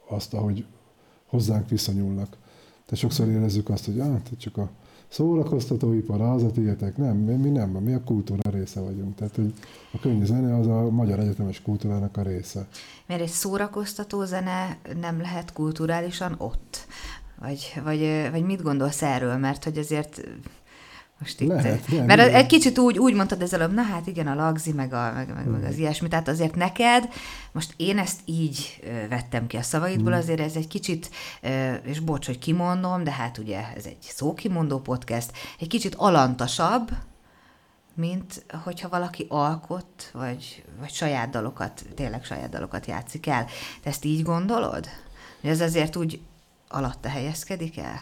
azt, 0.08 0.34
ahogy 0.34 0.66
hozzánk 1.26 1.70
viszonyulnak. 1.70 2.38
Tehát 2.86 3.04
sokszor 3.04 3.28
érezzük 3.28 3.70
azt, 3.70 3.86
hogy 3.86 4.00
ah, 4.00 4.16
csak 4.38 4.58
a 4.58 4.70
szórakoztatóipar, 5.08 6.22
az 6.22 6.44
a 6.44 6.52
tietek, 6.52 6.98
nem, 6.98 7.18
mi 7.18 7.50
nem, 7.50 7.70
mi 7.70 7.94
a 7.94 8.04
kultúra 8.04 8.50
része 8.50 8.80
vagyunk. 8.80 9.16
Tehát, 9.16 9.36
hogy 9.36 9.54
a 9.92 10.00
könnyű 10.00 10.26
zene 10.26 10.56
az 10.56 10.68
a 10.68 10.90
magyar 10.90 11.20
egyetemes 11.20 11.62
kultúrának 11.62 12.18
a 12.18 12.22
része. 12.22 12.68
Mert 13.06 13.22
egy 13.22 13.28
szórakoztató 13.28 14.26
zene 14.26 14.78
nem 15.00 15.22
lehet 15.22 15.54
kulturálisan 15.54 16.36
ott? 16.38 16.88
Vagy, 17.40 17.82
vagy, 17.84 18.30
vagy 18.32 18.46
mit 18.46 18.62
gondolsz 18.62 19.02
erről? 19.02 19.38
Mert 19.38 19.64
hogy 19.64 19.78
azért 19.78 20.22
most 21.20 21.42
itt, 21.42 21.48
Lehet, 21.48 21.88
nem, 21.88 22.06
mert 22.06 22.20
nem. 22.20 22.36
egy 22.36 22.46
kicsit 22.46 22.78
úgy, 22.78 22.98
úgy 22.98 23.14
mondtad 23.14 23.42
ezzel, 23.42 23.68
na 23.68 23.82
hát 23.82 24.08
igen, 24.08 24.28
a 24.28 24.36
lagzi, 24.36 24.72
meg, 24.72 24.94
a, 24.94 25.12
meg, 25.14 25.34
meg, 25.34 25.48
meg 25.48 25.64
az 25.64 25.78
ilyesmi, 25.78 26.08
tehát 26.08 26.28
azért 26.28 26.56
neked, 26.56 27.10
most 27.52 27.74
én 27.78 27.98
ezt 27.98 28.20
így 28.26 28.80
vettem 29.10 29.48
ki 29.48 29.58
a 29.58 29.62
szavaidból, 29.62 30.12
hmm. 30.12 30.22
azért 30.22 30.40
ez 30.40 30.56
egy 30.56 30.68
kicsit, 30.68 31.10
és 31.84 32.00
bocs, 32.00 32.26
hogy 32.26 32.40
kimondom, 32.40 33.04
de 33.04 33.12
hát 33.12 33.38
ugye 33.38 33.64
ez 33.76 33.86
egy 33.86 33.98
szókimondó 34.02 34.80
podcast, 34.80 35.32
egy 35.60 35.68
kicsit 35.68 35.96
alantasabb, 35.96 36.92
mint 37.94 38.46
hogyha 38.64 38.90
valaki 38.90 39.26
alkot, 39.30 40.10
vagy, 40.14 40.64
vagy 40.80 40.92
saját 40.92 41.30
dalokat, 41.30 41.86
tényleg 41.96 42.24
saját 42.24 42.50
dalokat 42.50 42.86
játszik 42.86 43.28
el. 43.28 43.46
Te 43.82 43.90
ezt 43.90 44.06
így 44.06 44.24
gondolod? 44.24 44.88
Hogy 45.42 45.50
ez 45.50 45.62
azért 45.62 45.96
úgy 45.96 46.22
alatta 46.68 47.10
helyezkedik 47.10 47.78
el? 47.78 48.02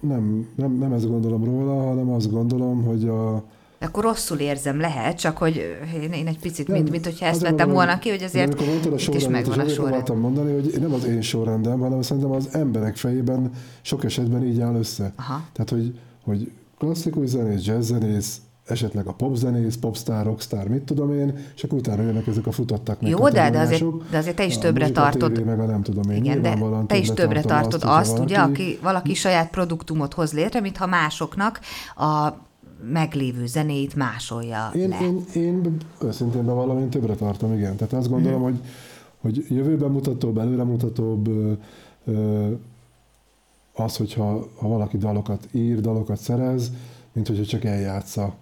Nem, 0.00 0.48
nem, 0.54 0.72
nem 0.72 0.92
ezt 0.92 1.08
gondolom 1.08 1.44
róla, 1.44 1.86
hanem 1.86 2.10
azt 2.10 2.30
gondolom, 2.30 2.84
hogy 2.84 3.08
a... 3.08 3.44
Akkor 3.80 4.04
rosszul 4.04 4.38
érzem, 4.38 4.80
lehet, 4.80 5.18
csak 5.18 5.36
hogy 5.36 5.78
én, 6.02 6.12
én 6.12 6.26
egy 6.26 6.38
picit, 6.38 6.68
nem, 6.68 6.76
mint, 6.76 6.90
mint 6.90 7.04
hogyha 7.04 7.26
ezt 7.26 7.40
vettem 7.40 7.70
volna 7.70 7.98
ki, 7.98 8.08
hogy 8.08 8.22
azért 8.22 8.58
sorrendet, 8.58 9.14
is 9.14 9.28
megvan 9.28 9.58
a 9.58 9.68
sorrend. 9.68 10.20
mondani, 10.20 10.52
hogy 10.52 10.76
nem 10.80 10.92
az 10.92 11.04
én 11.04 11.20
sorrendem, 11.20 11.80
hanem 11.80 12.02
szerintem 12.02 12.32
az 12.32 12.48
emberek 12.52 12.96
fejében 12.96 13.50
sok 13.82 14.04
esetben 14.04 14.46
így 14.46 14.60
áll 14.60 14.74
össze. 14.74 15.12
Aha. 15.16 15.42
Tehát, 15.52 15.70
hogy, 15.70 15.98
hogy 16.24 16.50
klasszikus 16.78 17.28
zenész, 17.28 17.64
jazzzenész, 17.64 18.40
esetleg 18.66 19.06
a 19.06 19.12
popzenész, 19.12 19.76
popstar, 19.76 20.24
rockstar, 20.24 20.68
mit 20.68 20.82
tudom 20.82 21.12
én, 21.12 21.38
és 21.54 21.62
akkor 21.62 21.78
utána 21.78 22.02
jönnek 22.02 22.26
ezek 22.26 22.46
a 22.46 22.52
futottak 22.52 23.00
meg 23.00 23.10
Jó, 23.10 23.28
de, 23.28 23.50
de, 23.50 23.58
azért, 23.58 23.84
de 24.10 24.16
azért 24.18 24.36
te 24.36 24.44
is 24.44 24.58
többre 24.58 24.90
tartod. 24.90 25.32
TV, 25.32 25.44
meg 25.44 25.60
a 25.60 25.64
nem 25.64 25.82
tudom 25.82 26.10
én, 26.10 26.16
Igen, 26.16 26.42
de 26.42 26.58
te 26.86 26.96
is 26.96 27.10
többre 27.10 27.40
tartod 27.40 27.82
azt, 27.84 28.10
azt 28.10 28.18
ugye, 28.18 28.38
aki, 28.38 28.78
valaki 28.82 29.14
saját 29.14 29.50
produktumot 29.50 30.14
hoz 30.14 30.32
létre, 30.32 30.60
mintha 30.60 30.86
másoknak 30.86 31.60
a 31.96 32.28
meglévő 32.92 33.46
zenéit 33.46 33.94
másolja 33.94 34.70
én, 34.74 34.88
le. 34.88 34.98
Én, 35.02 35.24
én 35.34 35.76
őszintén 36.02 36.44
bevallom, 36.44 36.78
én 36.78 36.88
többre 36.88 37.14
tartom, 37.14 37.52
igen. 37.52 37.76
Tehát 37.76 37.92
azt 37.92 38.08
gondolom, 38.08 38.42
hmm. 38.42 38.44
hogy, 38.44 38.60
hogy 39.20 39.56
jövőben 39.56 39.90
mutatóbb, 39.90 40.38
előremutatóbb 40.38 41.28
ö, 41.28 41.52
ö, 42.04 42.48
az, 43.72 43.96
hogyha 43.96 44.48
ha 44.56 44.68
valaki 44.68 44.96
dalokat 44.96 45.48
ír, 45.52 45.80
dalokat 45.80 46.18
szerez, 46.18 46.72
mint 47.12 47.26
hogyha 47.28 47.44
csak 47.44 47.64
eljátsza 47.64 48.34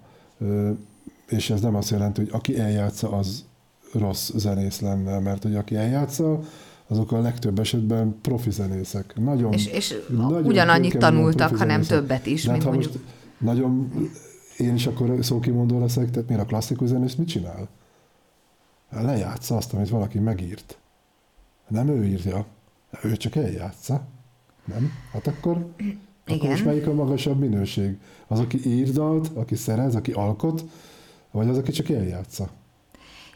és 1.28 1.50
ez 1.50 1.60
nem 1.60 1.74
azt 1.74 1.90
jelenti, 1.90 2.20
hogy 2.20 2.30
aki 2.32 2.58
eljátsza, 2.58 3.10
az 3.10 3.44
rossz 3.92 4.30
zenész 4.34 4.80
lenne, 4.80 5.18
mert 5.18 5.42
hogy 5.42 5.56
aki 5.56 5.76
eljátsza, 5.76 6.40
azok 6.86 7.12
a 7.12 7.20
legtöbb 7.20 7.58
esetben 7.58 8.16
profi 8.20 8.50
zenészek. 8.50 9.16
Nagyon, 9.16 9.52
és, 9.52 9.66
és 9.66 9.94
nagyon 10.08 10.44
ugyanannyit 10.44 10.98
tanultak, 10.98 11.56
hanem 11.56 11.82
többet 11.82 12.26
is, 12.26 12.44
De 12.44 12.50
mint 12.50 12.62
hát, 12.62 12.72
mondjuk... 12.72 12.92
most 12.92 13.04
nagyon, 13.38 13.90
én 14.58 14.74
is 14.74 14.86
akkor 14.86 15.18
szókimondó 15.20 15.80
leszek, 15.80 16.10
tehát 16.10 16.28
miért 16.28 16.42
a 16.42 16.46
klasszikus 16.46 16.88
zenész 16.88 17.14
mit 17.14 17.28
csinál? 17.28 17.68
Lejátsza 18.90 19.56
azt, 19.56 19.72
amit 19.72 19.88
valaki 19.88 20.18
megírt. 20.18 20.78
Nem 21.68 21.88
ő 21.88 22.04
írja, 22.04 22.46
ő 23.02 23.16
csak 23.16 23.36
eljátsza. 23.36 24.06
Nem? 24.64 24.92
Hát 25.12 25.26
akkor 25.26 25.66
igen. 26.26 26.38
Akkor 26.38 26.48
most 26.48 26.64
melyik 26.64 26.86
a 26.86 26.92
magasabb 26.92 27.38
minőség? 27.38 27.96
Az, 28.26 28.38
aki 28.38 28.66
ír 28.66 28.90
dalt, 28.90 29.30
aki 29.34 29.54
szerez, 29.54 29.94
aki 29.94 30.12
alkot, 30.12 30.64
vagy 31.30 31.48
az, 31.48 31.58
aki 31.58 31.70
csak 31.70 31.88
eljátsza. 31.88 32.48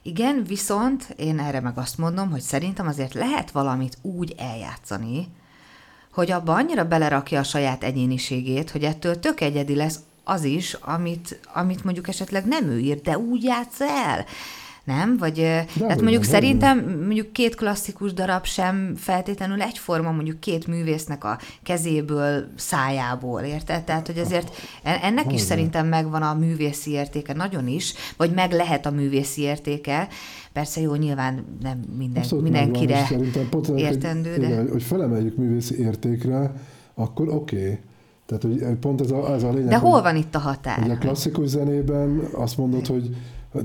Igen, 0.02 0.44
viszont 0.46 1.14
én 1.16 1.38
erre 1.38 1.60
meg 1.60 1.78
azt 1.78 1.98
mondom, 1.98 2.30
hogy 2.30 2.40
szerintem 2.40 2.86
azért 2.86 3.14
lehet 3.14 3.50
valamit 3.50 3.98
úgy 4.02 4.34
eljátszani, 4.38 5.26
hogy 6.12 6.30
abba 6.30 6.54
annyira 6.54 6.84
belerakja 6.84 7.38
a 7.38 7.42
saját 7.42 7.84
egyéniségét, 7.84 8.70
hogy 8.70 8.84
ettől 8.84 9.18
tök 9.18 9.40
egyedi 9.40 9.74
lesz 9.74 9.98
az 10.24 10.44
is, 10.44 10.74
amit, 10.74 11.40
amit 11.54 11.84
mondjuk 11.84 12.08
esetleg 12.08 12.46
nem 12.46 12.68
ő 12.68 12.78
írt, 12.78 13.02
de 13.02 13.18
úgy 13.18 13.42
játsz 13.42 13.80
el 13.80 14.24
nem? 14.88 15.16
Vagy 15.18 15.34
de 15.34 15.66
hát 15.88 16.00
mondjuk 16.00 16.22
nem, 16.22 16.30
szerintem 16.30 16.84
nem. 16.84 16.98
mondjuk 16.98 17.32
két 17.32 17.54
klasszikus 17.54 18.12
darab 18.12 18.44
sem 18.44 18.92
feltétlenül 18.96 19.62
egyforma, 19.62 20.10
mondjuk 20.10 20.40
két 20.40 20.66
művésznek 20.66 21.24
a 21.24 21.38
kezéből, 21.62 22.44
szájából, 22.56 23.40
érted? 23.40 23.84
Tehát, 23.84 24.06
hogy 24.06 24.16
ezért 24.16 24.56
ennek 24.82 25.32
is 25.32 25.38
nem. 25.38 25.46
szerintem 25.46 25.86
megvan 25.86 26.22
a 26.22 26.34
művészi 26.34 26.90
értéke, 26.90 27.32
nagyon 27.32 27.66
is, 27.66 27.94
vagy 28.16 28.34
meg 28.34 28.52
lehet 28.52 28.86
a 28.86 28.90
művészi 28.90 29.42
értéke. 29.42 30.08
Persze 30.52 30.80
jó, 30.80 30.94
nyilván 30.94 31.44
nem 31.62 31.84
minden, 31.98 32.24
mindenkire 32.42 33.08
pont 33.50 33.68
értendő, 33.68 34.36
de... 34.36 34.46
Igen, 34.46 34.68
hogy 34.70 34.82
felemeljük 34.82 35.36
művészi 35.36 35.78
értékre, 35.78 36.52
akkor 36.94 37.28
oké. 37.28 37.56
Okay. 37.56 37.78
Tehát, 38.26 38.42
hogy 38.42 38.76
pont 38.80 39.00
ez 39.00 39.10
a, 39.10 39.32
ez 39.32 39.42
a 39.42 39.52
lényeg. 39.52 39.68
De 39.68 39.76
hol 39.76 40.02
van 40.02 40.16
itt 40.16 40.34
a 40.34 40.38
határ? 40.38 40.78
Ugye 40.82 40.92
a 40.92 40.98
klasszikus 40.98 41.48
zenében 41.48 42.28
azt 42.32 42.56
mondod, 42.56 42.86
hogy 42.86 43.16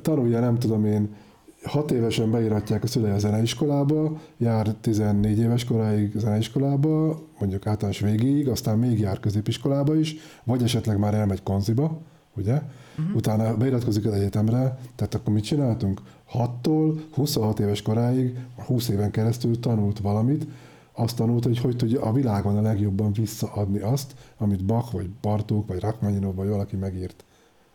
tanulja, 0.02 0.40
nem 0.40 0.60
tudom 0.60 0.86
én, 0.86 1.16
hat 1.64 1.92
évesen 1.92 2.32
beíratják 2.32 2.84
a 2.84 2.88
szülei 2.88 3.12
a 3.12 3.20
zeneiskolába, 3.20 4.20
jár 4.38 4.76
14 4.82 5.38
éves 5.38 5.66
koráig 5.66 6.12
zeneiskolába, 6.16 7.22
mondjuk 7.40 7.68
általános 7.68 8.00
végéig, 8.00 8.48
aztán 8.48 8.78
még 8.78 9.00
jár 9.00 9.20
középiskolába 9.20 9.96
is, 9.96 10.16
vagy 10.44 10.64
esetleg 10.64 10.98
már 10.98 11.14
elmegy 11.14 11.44
konziba, 11.44 12.02
ugye? 12.36 12.62
Uh-huh. 12.98 13.16
Utána 13.16 13.58
beiratkozik 13.58 14.06
az 14.06 14.14
egyetemre, 14.14 14.78
tehát 14.96 15.14
akkor 15.14 15.34
mit 15.34 15.44
csináltunk? 15.44 16.02
6-tól 16.34 17.02
26 17.14 17.60
éves 17.60 17.82
koráig, 17.82 18.38
20 18.66 18.90
éven 18.90 19.12
keresztül 19.12 19.60
tanult 19.60 20.00
valamit, 20.00 20.48
azt 20.94 21.16
tanult, 21.16 21.44
hogy 21.44 21.58
hogy 21.58 21.76
tudja 21.76 22.02
a 22.02 22.14
világon 22.14 22.58
a 22.58 22.62
legjobban 22.62 23.14
visszaadni 23.14 23.80
azt, 23.80 24.16
amit 24.38 24.66
Bach, 24.66 24.92
vagy 24.94 25.10
Bartók, 25.22 25.68
vagy 25.68 25.80
Rachmaninov, 25.80 26.36
vagy 26.36 26.48
valaki 26.48 26.76
megírt. 26.76 27.24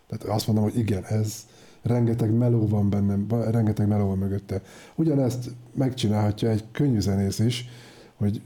Tehát 0.08 0.36
azt 0.36 0.46
mondom, 0.46 0.64
hogy 0.64 0.78
igen, 0.78 1.04
ez, 1.04 1.46
rengeteg 1.82 2.32
meló 2.32 2.66
van 2.66 2.90
benne, 2.90 3.16
rengeteg 3.50 3.88
meló 3.88 4.06
van 4.06 4.18
mögötte. 4.18 4.62
Ugyanezt 4.94 5.50
megcsinálhatja 5.74 6.48
egy 6.48 6.64
könnyű 6.72 7.00
zenész 7.00 7.38
is, 7.38 7.68
hogy 8.16 8.40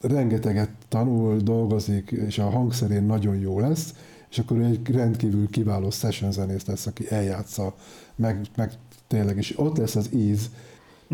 rengeteget 0.00 0.70
tanul, 0.88 1.36
dolgozik, 1.36 2.10
és 2.10 2.38
a 2.38 2.50
hangszerén 2.50 3.02
nagyon 3.02 3.36
jó 3.36 3.60
lesz, 3.60 3.94
és 4.30 4.38
akkor 4.38 4.56
ő 4.56 4.64
egy 4.64 4.90
rendkívül 4.90 5.48
kiváló 5.50 5.90
session 5.90 6.32
zenész 6.32 6.66
lesz, 6.66 6.86
aki 6.86 7.10
eljátsza, 7.10 7.74
meg, 8.16 8.40
meg 8.56 8.72
tényleg, 9.06 9.36
és 9.36 9.58
ott 9.58 9.76
lesz 9.76 9.96
az 9.96 10.12
íz, 10.14 10.50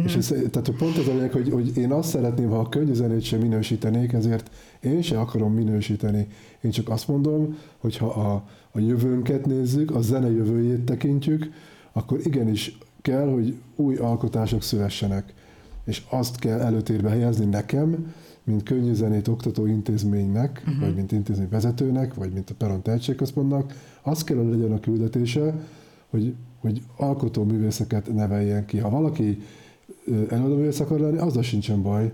Mm. 0.01 0.05
És 0.05 0.17
ez, 0.17 0.27
tehát 0.27 0.71
pont 0.79 0.97
ez 0.97 1.07
a 1.07 1.13
lényeg, 1.13 1.33
hogy, 1.33 1.51
hogy 1.51 1.77
én 1.77 1.93
azt 1.93 2.09
szeretném, 2.09 2.49
ha 2.49 2.59
a 2.59 2.69
könnyű 2.69 2.93
zenét 2.93 3.23
sem 3.23 3.41
minősítenék, 3.41 4.13
ezért 4.13 4.51
én 4.81 5.03
sem 5.03 5.19
akarom 5.19 5.55
minősíteni. 5.55 6.27
Én 6.61 6.71
csak 6.71 6.89
azt 6.89 7.09
mondom, 7.09 7.59
hogy 7.79 7.97
ha 7.97 8.07
a, 8.07 8.45
a 8.71 8.79
jövőnket 8.79 9.47
nézzük, 9.47 9.95
a 9.95 10.01
zene 10.01 10.31
jövőjét 10.31 10.85
tekintjük, 10.85 11.51
akkor 11.93 12.21
igenis 12.25 12.79
kell, 13.03 13.33
hogy 13.33 13.55
új 13.77 13.97
alkotások 13.97 14.63
szülessenek. 14.63 15.35
És 15.85 16.03
azt 16.11 16.39
kell 16.39 16.61
előtérbe 16.61 17.09
helyezni 17.09 17.45
nekem, 17.45 18.15
mint 18.45 18.63
könnyű 18.63 18.93
zenét 18.93 19.29
oktató 19.29 19.67
intézménynek, 19.67 20.63
uh-huh. 20.67 20.81
vagy 20.81 20.95
mint 20.95 21.13
intézmény 21.13 21.49
vezetőnek, 21.49 22.15
vagy 22.15 22.33
mint 22.33 22.51
a 22.51 22.55
Peron 22.59 22.83
Tehetségközpontnak, 22.83 23.75
az 24.03 24.25
kell, 24.25 24.37
hogy 24.37 24.49
legyen 24.49 24.73
a 24.73 24.81
küldetése, 24.81 25.55
hogy, 26.11 26.35
hogy 26.61 26.83
alkotó 26.97 27.45
művészeket 27.45 28.15
neveljen 28.15 28.65
ki. 28.65 28.79
Ha 28.79 28.91
valaki 28.91 29.43
előadóművész 30.29 30.81
akar 30.81 31.01
lenni, 31.01 31.19
azzal 31.19 31.43
sincsen 31.43 31.83
baj, 31.83 32.13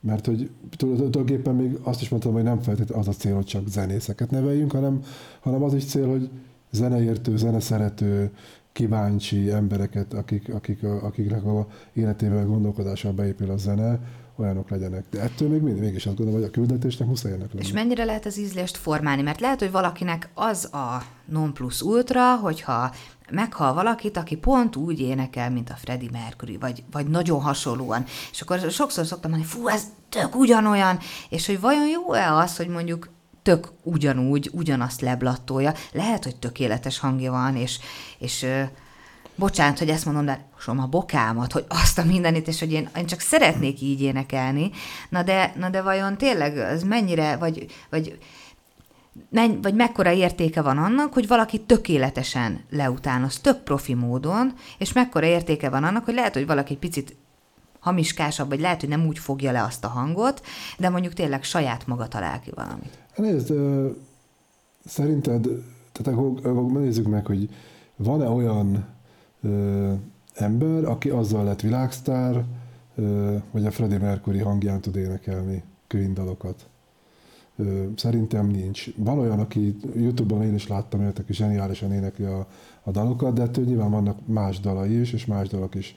mert 0.00 0.26
hogy 0.26 0.50
tulajdonképpen 0.76 1.54
még 1.54 1.78
azt 1.82 2.00
is 2.00 2.08
mondtam, 2.08 2.32
hogy 2.32 2.42
nem 2.42 2.60
feltétlenül 2.60 3.02
az 3.02 3.08
a 3.08 3.18
cél, 3.18 3.34
hogy 3.34 3.44
csak 3.44 3.68
zenészeket 3.68 4.30
neveljünk, 4.30 4.72
hanem, 4.72 5.02
hanem 5.40 5.62
az 5.62 5.74
is 5.74 5.84
cél, 5.84 6.08
hogy 6.08 6.30
zeneértő, 6.70 7.36
zeneszerető, 7.36 8.30
kíváncsi 8.72 9.50
embereket, 9.50 10.14
akik, 10.14 10.54
akik, 10.54 10.82
akiknek 10.82 11.44
a 11.44 11.66
életével, 11.92 12.46
gondolkodással 12.46 13.12
beépül 13.12 13.50
a 13.50 13.56
zene, 13.56 14.00
olyanok 14.36 14.70
legyenek. 14.70 15.04
De 15.10 15.20
ettől 15.20 15.48
még 15.48 15.60
mindig, 15.60 15.82
mégis 15.82 16.06
azt 16.06 16.16
gondolom, 16.16 16.40
hogy 16.40 16.48
a 16.48 16.52
küldetésnek 16.52 17.08
muszáj 17.08 17.32
ennek 17.32 17.52
lenni. 17.52 17.64
És 17.64 17.72
mennyire 17.72 18.04
lehet 18.04 18.26
az 18.26 18.38
ízlést 18.38 18.76
formálni? 18.76 19.22
Mert 19.22 19.40
lehet, 19.40 19.58
hogy 19.58 19.70
valakinek 19.70 20.30
az 20.34 20.74
a 20.74 21.02
non 21.24 21.52
plus 21.52 21.82
ultra, 21.82 22.36
hogyha 22.36 22.92
meghal 23.30 23.74
valakit, 23.74 24.16
aki 24.16 24.36
pont 24.36 24.76
úgy 24.76 25.00
énekel, 25.00 25.50
mint 25.50 25.70
a 25.70 25.76
Freddie 25.76 26.10
Mercury, 26.12 26.56
vagy, 26.56 26.82
vagy 26.90 27.06
nagyon 27.06 27.40
hasonlóan. 27.40 28.04
És 28.30 28.40
akkor 28.40 28.70
sokszor 28.70 29.06
szoktam 29.06 29.30
mondani, 29.30 29.52
fú, 29.52 29.68
ez 29.68 29.82
tök 30.08 30.36
ugyanolyan, 30.36 30.98
és 31.28 31.46
hogy 31.46 31.60
vajon 31.60 31.88
jó-e 31.88 32.34
az, 32.34 32.56
hogy 32.56 32.68
mondjuk 32.68 33.08
tök 33.42 33.72
ugyanúgy, 33.82 34.50
ugyanazt 34.52 35.00
leblattolja. 35.00 35.74
Lehet, 35.92 36.24
hogy 36.24 36.36
tökéletes 36.36 36.98
hangja 36.98 37.30
van, 37.30 37.56
és, 37.56 37.78
és 38.18 38.46
bocsánat, 39.34 39.78
hogy 39.78 39.88
ezt 39.88 40.04
mondom, 40.04 40.24
de 40.24 40.48
som 40.58 40.78
a 40.78 40.86
bokámat, 40.86 41.52
hogy 41.52 41.64
azt 41.68 41.98
a 41.98 42.04
mindenit, 42.04 42.48
és 42.48 42.58
hogy 42.58 42.72
én, 42.72 42.88
én 42.96 43.06
csak 43.06 43.20
szeretnék 43.20 43.80
így 43.80 44.02
énekelni. 44.02 44.70
Na 45.08 45.22
de, 45.22 45.52
na 45.56 45.68
de 45.68 45.82
vajon 45.82 46.16
tényleg 46.16 46.58
ez 46.58 46.82
mennyire, 46.82 47.36
vagy, 47.36 47.66
vagy 47.90 48.18
menny, 49.30 49.60
vagy 49.62 49.74
mekkora 49.74 50.12
értéke 50.12 50.62
van 50.62 50.78
annak, 50.78 51.12
hogy 51.12 51.26
valaki 51.26 51.60
tökéletesen 51.60 52.60
leutánoz, 52.70 53.40
tök 53.40 53.62
profi 53.62 53.94
módon, 53.94 54.52
és 54.78 54.92
mekkora 54.92 55.26
értéke 55.26 55.70
van 55.70 55.84
annak, 55.84 56.04
hogy 56.04 56.14
lehet, 56.14 56.34
hogy 56.34 56.46
valaki 56.46 56.72
egy 56.72 56.78
picit 56.78 57.16
hamiskásabb, 57.80 58.48
vagy 58.48 58.60
lehet, 58.60 58.80
hogy 58.80 58.88
nem 58.88 59.06
úgy 59.06 59.18
fogja 59.18 59.52
le 59.52 59.62
azt 59.62 59.84
a 59.84 59.88
hangot, 59.88 60.42
de 60.78 60.88
mondjuk 60.88 61.12
tényleg 61.12 61.42
saját 61.42 61.86
maga 61.86 62.08
talál 62.08 62.40
ki 62.40 62.50
valamit. 62.54 62.98
Nézd, 63.16 63.52
szerinted, 64.84 65.46
tehát 65.92 66.18
akkor, 66.18 66.46
akkor 66.46 66.80
nézzük 66.80 67.06
meg, 67.06 67.26
hogy 67.26 67.48
van-e 67.96 68.28
olyan 68.28 68.86
ö, 69.42 69.92
ember, 70.34 70.84
aki 70.84 71.08
azzal 71.08 71.44
lett 71.44 71.60
világsztár, 71.60 72.44
ö, 72.94 73.36
hogy 73.50 73.66
a 73.66 73.70
Freddie 73.70 73.98
Mercury 73.98 74.38
hangján 74.38 74.80
tud 74.80 74.96
énekelni 74.96 75.62
Queen 75.88 76.14
dalokat? 76.14 76.66
Ö, 76.66 76.69
szerintem 77.96 78.46
nincs. 78.46 78.86
Van 78.96 79.18
olyan, 79.18 79.38
aki 79.38 79.76
Youtube-on 79.94 80.42
én 80.42 80.54
is 80.54 80.68
láttam 80.68 81.00
őt, 81.00 81.18
aki 81.18 81.32
zseniálisan 81.32 81.92
énekli 81.92 82.24
a, 82.24 82.46
a 82.82 82.90
dalokat, 82.90 83.34
de 83.34 83.42
ettől 83.42 83.64
nyilván 83.64 83.90
vannak 83.90 84.18
más 84.26 84.60
dalai 84.60 85.00
is, 85.00 85.12
és 85.12 85.26
más 85.26 85.48
dalok 85.48 85.74
is. 85.74 85.96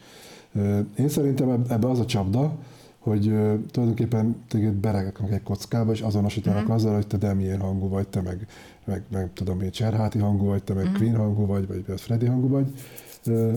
Én 0.98 1.10
szerintem 1.10 1.64
ebbe 1.70 1.90
az 1.90 2.00
a 2.00 2.06
csapda, 2.06 2.58
hogy 3.04 3.28
uh, 3.28 3.54
tulajdonképpen 3.72 4.44
téged 4.48 4.74
beregeknek 4.74 5.32
egy 5.32 5.44
kockába, 5.44 5.92
és 5.92 6.02
azonosítanak 6.02 6.64
mm-hmm. 6.64 6.72
azzal, 6.72 6.94
hogy 6.94 7.08
te 7.08 7.18
de 7.18 7.34
milyen 7.34 7.60
hangú 7.60 7.90
vagy, 7.90 8.08
te 8.08 8.22
meg, 8.22 8.48
meg, 8.86 9.04
meg 9.12 9.30
tudom 9.34 9.62
én, 9.62 9.72
Cserháti 9.72 10.20
hangú 10.20 10.46
vagy, 10.46 10.64
te 10.64 10.74
meg 10.74 10.86
mm-hmm. 10.86 10.96
Queen 10.96 11.16
hangú 11.16 11.46
vagy, 11.46 11.68
vagy 11.68 12.02
Freddy 12.02 12.26
hangú 12.26 12.48
vagy. 12.48 12.68
Uh, 13.26 13.54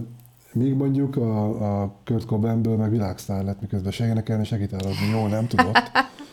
míg 0.53 0.75
mondjuk 0.75 1.17
a, 1.17 1.83
a 1.83 1.93
Kurt 2.05 2.27
Cobainből 2.27 2.77
meg 2.77 2.91
világsztár 2.91 3.45
lett, 3.45 3.61
miközben 3.61 3.93
se 3.93 4.07
énekelni, 4.07 4.45
se 4.45 4.57
gitározni 4.57 5.07
jól 5.13 5.29
nem 5.29 5.47
tudott. 5.47 5.91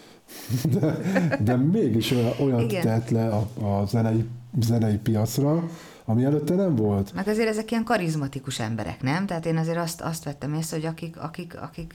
De, 0.79 0.97
de 1.39 1.55
mégis 1.55 2.11
olyan, 2.11 2.33
olyan 2.39 2.67
tett 2.67 3.09
le 3.09 3.27
a, 3.27 3.47
a 3.65 3.85
zenei, 3.85 4.25
zenei 4.59 4.97
piacra, 4.97 5.63
ami 6.05 6.23
előtte 6.23 6.55
nem 6.55 6.75
volt. 6.75 7.13
Meg 7.13 7.27
azért 7.27 7.47
ezek 7.47 7.71
ilyen 7.71 7.83
karizmatikus 7.83 8.59
emberek, 8.59 9.01
nem? 9.01 9.25
Tehát 9.25 9.45
én 9.45 9.57
azért 9.57 9.77
azt, 9.77 10.01
azt 10.01 10.23
vettem 10.23 10.53
észre, 10.53 10.77
hogy 10.77 10.85
akik, 10.85 11.19
akik, 11.19 11.61
akik 11.61 11.93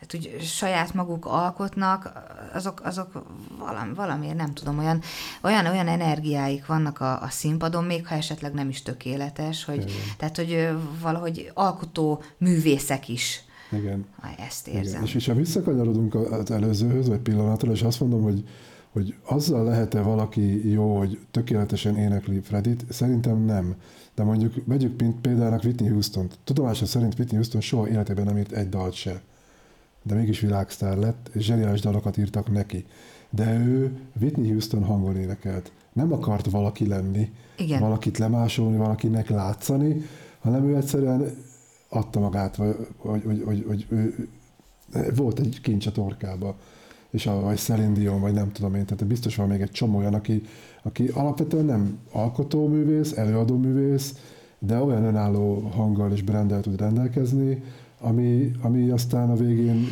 hát 0.00 0.14
úgy 0.14 0.36
saját 0.40 0.94
maguk 0.94 1.26
alkotnak, 1.26 2.12
azok, 2.54 2.80
azok 2.84 3.24
valami, 3.58 3.94
valamiért 3.94 4.36
nem 4.36 4.54
tudom, 4.54 4.78
olyan, 4.78 5.00
olyan, 5.42 5.66
olyan 5.66 5.88
energiáik 5.88 6.66
vannak 6.66 7.00
a, 7.00 7.22
a 7.22 7.28
színpadon, 7.28 7.84
még 7.84 8.06
ha 8.06 8.14
esetleg 8.14 8.52
nem 8.52 8.68
is 8.68 8.82
tökéletes, 8.82 9.64
hogy, 9.64 9.80
Igen. 9.82 9.94
tehát, 10.16 10.36
hogy 10.36 10.68
valahogy 11.00 11.50
alkotó 11.54 12.22
művészek 12.38 13.08
is. 13.08 13.43
Igen. 13.72 14.04
Ezt 14.48 14.68
érzem. 14.68 14.92
Igen. 14.92 15.02
És, 15.02 15.14
és 15.14 15.26
ha 15.26 15.34
visszakanyarodunk 15.34 16.14
az 16.14 16.50
előzőhöz, 16.50 17.08
vagy 17.08 17.20
pillanatra, 17.20 17.70
és 17.70 17.82
azt 17.82 18.00
mondom, 18.00 18.22
hogy 18.22 18.44
hogy 18.94 19.14
azzal 19.24 19.64
lehet-e 19.64 20.00
valaki 20.00 20.70
jó, 20.70 20.98
hogy 20.98 21.18
tökéletesen 21.30 21.96
énekli 21.96 22.40
Fredit? 22.40 22.84
Szerintem 22.88 23.44
nem. 23.44 23.74
De 24.14 24.22
mondjuk 24.22 24.54
vegyük 24.64 25.20
például 25.20 25.60
Whitney 25.64 25.88
houston 25.88 26.28
-t. 26.28 26.38
Tudomása 26.44 26.86
szerint 26.86 27.18
Whitney 27.18 27.36
Houston 27.36 27.60
soha 27.60 27.88
életében 27.88 28.24
nem 28.24 28.38
írt 28.38 28.52
egy 28.52 28.68
dalt 28.68 28.92
se. 28.92 29.22
De 30.02 30.14
mégis 30.14 30.40
világsztár 30.40 30.96
lett, 30.96 31.30
és 31.32 31.44
zseniális 31.44 31.80
dalokat 31.80 32.16
írtak 32.16 32.52
neki. 32.52 32.84
De 33.30 33.58
ő 33.58 33.96
Whitney 34.20 34.48
Houston 34.50 34.84
hangon 34.84 35.16
énekelt. 35.16 35.72
Nem 35.92 36.12
akart 36.12 36.50
valaki 36.50 36.86
lenni, 36.86 37.32
Igen. 37.58 37.80
valakit 37.80 38.18
lemásolni, 38.18 38.76
valakinek 38.76 39.28
látszani, 39.28 40.02
hanem 40.40 40.68
ő 40.68 40.76
egyszerűen 40.76 41.36
adta 41.94 42.20
magát, 42.20 42.56
vagy, 42.56 42.76
hogy, 42.96 43.42
hogy, 43.44 43.64
hogy 43.66 43.86
ő, 43.88 44.28
volt 45.14 45.38
egy 45.38 45.60
kincs 45.62 45.86
a 45.86 45.92
torkába 45.92 46.56
és 47.10 47.26
a, 47.26 47.40
vagy 47.40 47.58
Celine 47.58 47.92
Dion, 47.92 48.20
vagy 48.20 48.32
nem 48.32 48.52
tudom 48.52 48.74
én, 48.74 48.84
tehát 48.84 49.06
biztos 49.06 49.36
van 49.36 49.48
még 49.48 49.60
egy 49.60 49.70
csomó 49.70 49.98
olyan, 49.98 50.14
aki, 50.14 50.42
aki 50.82 51.08
alapvetően 51.08 51.64
nem 51.64 51.98
alkotóművész, 52.12 53.12
előadóművész, 53.12 54.14
de 54.58 54.78
olyan 54.78 55.04
önálló 55.04 55.70
hanggal 55.74 56.12
és 56.12 56.22
brandel 56.22 56.60
tud 56.60 56.80
rendelkezni, 56.80 57.62
ami, 58.00 58.50
ami 58.62 58.90
aztán 58.90 59.30
a 59.30 59.34
végén 59.34 59.86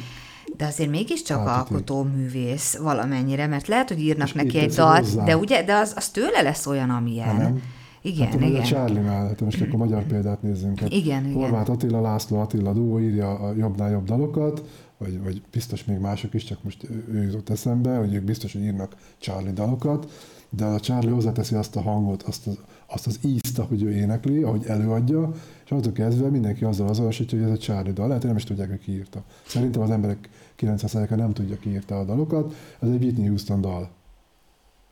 de 0.56 0.66
azért 0.66 0.90
mégiscsak 0.90 1.46
alkotó 1.46 2.02
művész 2.02 2.76
valamennyire, 2.76 3.46
mert 3.46 3.66
lehet, 3.66 3.88
hogy 3.88 4.00
írnak 4.00 4.26
És 4.26 4.32
neki 4.32 4.58
egy 4.58 4.72
dalt, 4.72 4.98
hozzá. 4.98 5.24
de 5.24 5.36
ugye, 5.36 5.64
de 5.64 5.74
az, 5.74 5.92
az 5.96 6.08
tőle 6.08 6.42
lesz 6.42 6.66
olyan, 6.66 6.90
amilyen. 6.90 7.26
Ha 7.26 7.36
nem? 7.36 7.62
Igen, 8.02 8.26
hát, 8.26 8.40
igen. 8.40 8.60
A. 8.60 8.64
Charlie-nál, 8.64 9.26
hát 9.26 9.40
most 9.40 9.60
akkor 9.60 9.78
magyar 9.78 10.04
példát 10.04 10.42
nézzünk. 10.42 10.80
Hát 10.80 10.92
Igen, 10.92 11.24
igen. 11.24 11.34
Horváth 11.34 11.70
Attila, 11.70 12.00
László 12.00 12.38
Attila 12.38 12.72
duó 12.72 13.00
írja 13.00 13.38
a 13.38 13.54
jobbnál 13.54 13.90
jobb 13.90 14.04
dalokat, 14.04 14.62
vagy, 14.98 15.22
vagy 15.22 15.42
biztos 15.50 15.84
még 15.84 15.98
mások 15.98 16.34
is, 16.34 16.44
csak 16.44 16.62
most 16.62 16.86
ő- 17.12 17.22
jutott 17.22 17.48
eszembe, 17.48 17.96
hogy 17.96 18.14
ők 18.14 18.24
biztos, 18.24 18.52
hogy 18.52 18.62
írnak 18.62 18.96
Charlie 19.18 19.52
dalokat, 19.52 20.10
de 20.50 20.64
a 20.64 20.80
Charlie 20.80 21.10
hozzáteszi 21.10 21.54
azt 21.54 21.76
a 21.76 21.80
hangot, 21.80 22.22
azt 22.22 22.46
az, 22.46 22.58
azt 22.86 23.06
az 23.06 23.18
ízt, 23.24 23.58
ahogy 23.58 23.82
ő 23.82 23.92
énekli, 23.92 24.42
ahogy 24.42 24.64
előadja, 24.66 25.32
és 25.64 25.70
attól 25.70 25.92
kezdve 25.92 26.28
mindenki 26.28 26.64
azzal 26.64 26.88
azonosítja, 26.88 27.38
hogy 27.38 27.46
ez 27.46 27.52
egy 27.52 27.60
Charlie 27.60 27.92
dal. 27.92 28.06
Lehet, 28.06 28.20
hogy 28.22 28.30
nem 28.30 28.38
is 28.38 28.44
tudják, 28.46 28.68
hogy 28.68 28.78
ki 28.80 28.92
írta. 28.92 29.22
Szerintem 29.46 29.82
az 29.82 29.90
emberek 29.90 30.28
90%-a 30.58 31.14
nem 31.14 31.32
tudja, 31.32 31.58
ki 31.58 31.70
írta 31.70 31.98
a 31.98 32.04
dalokat. 32.04 32.54
Ez 32.80 32.88
egy 32.88 33.02
Whitney 33.02 33.26
Houston 33.26 33.60
dal. 33.60 33.90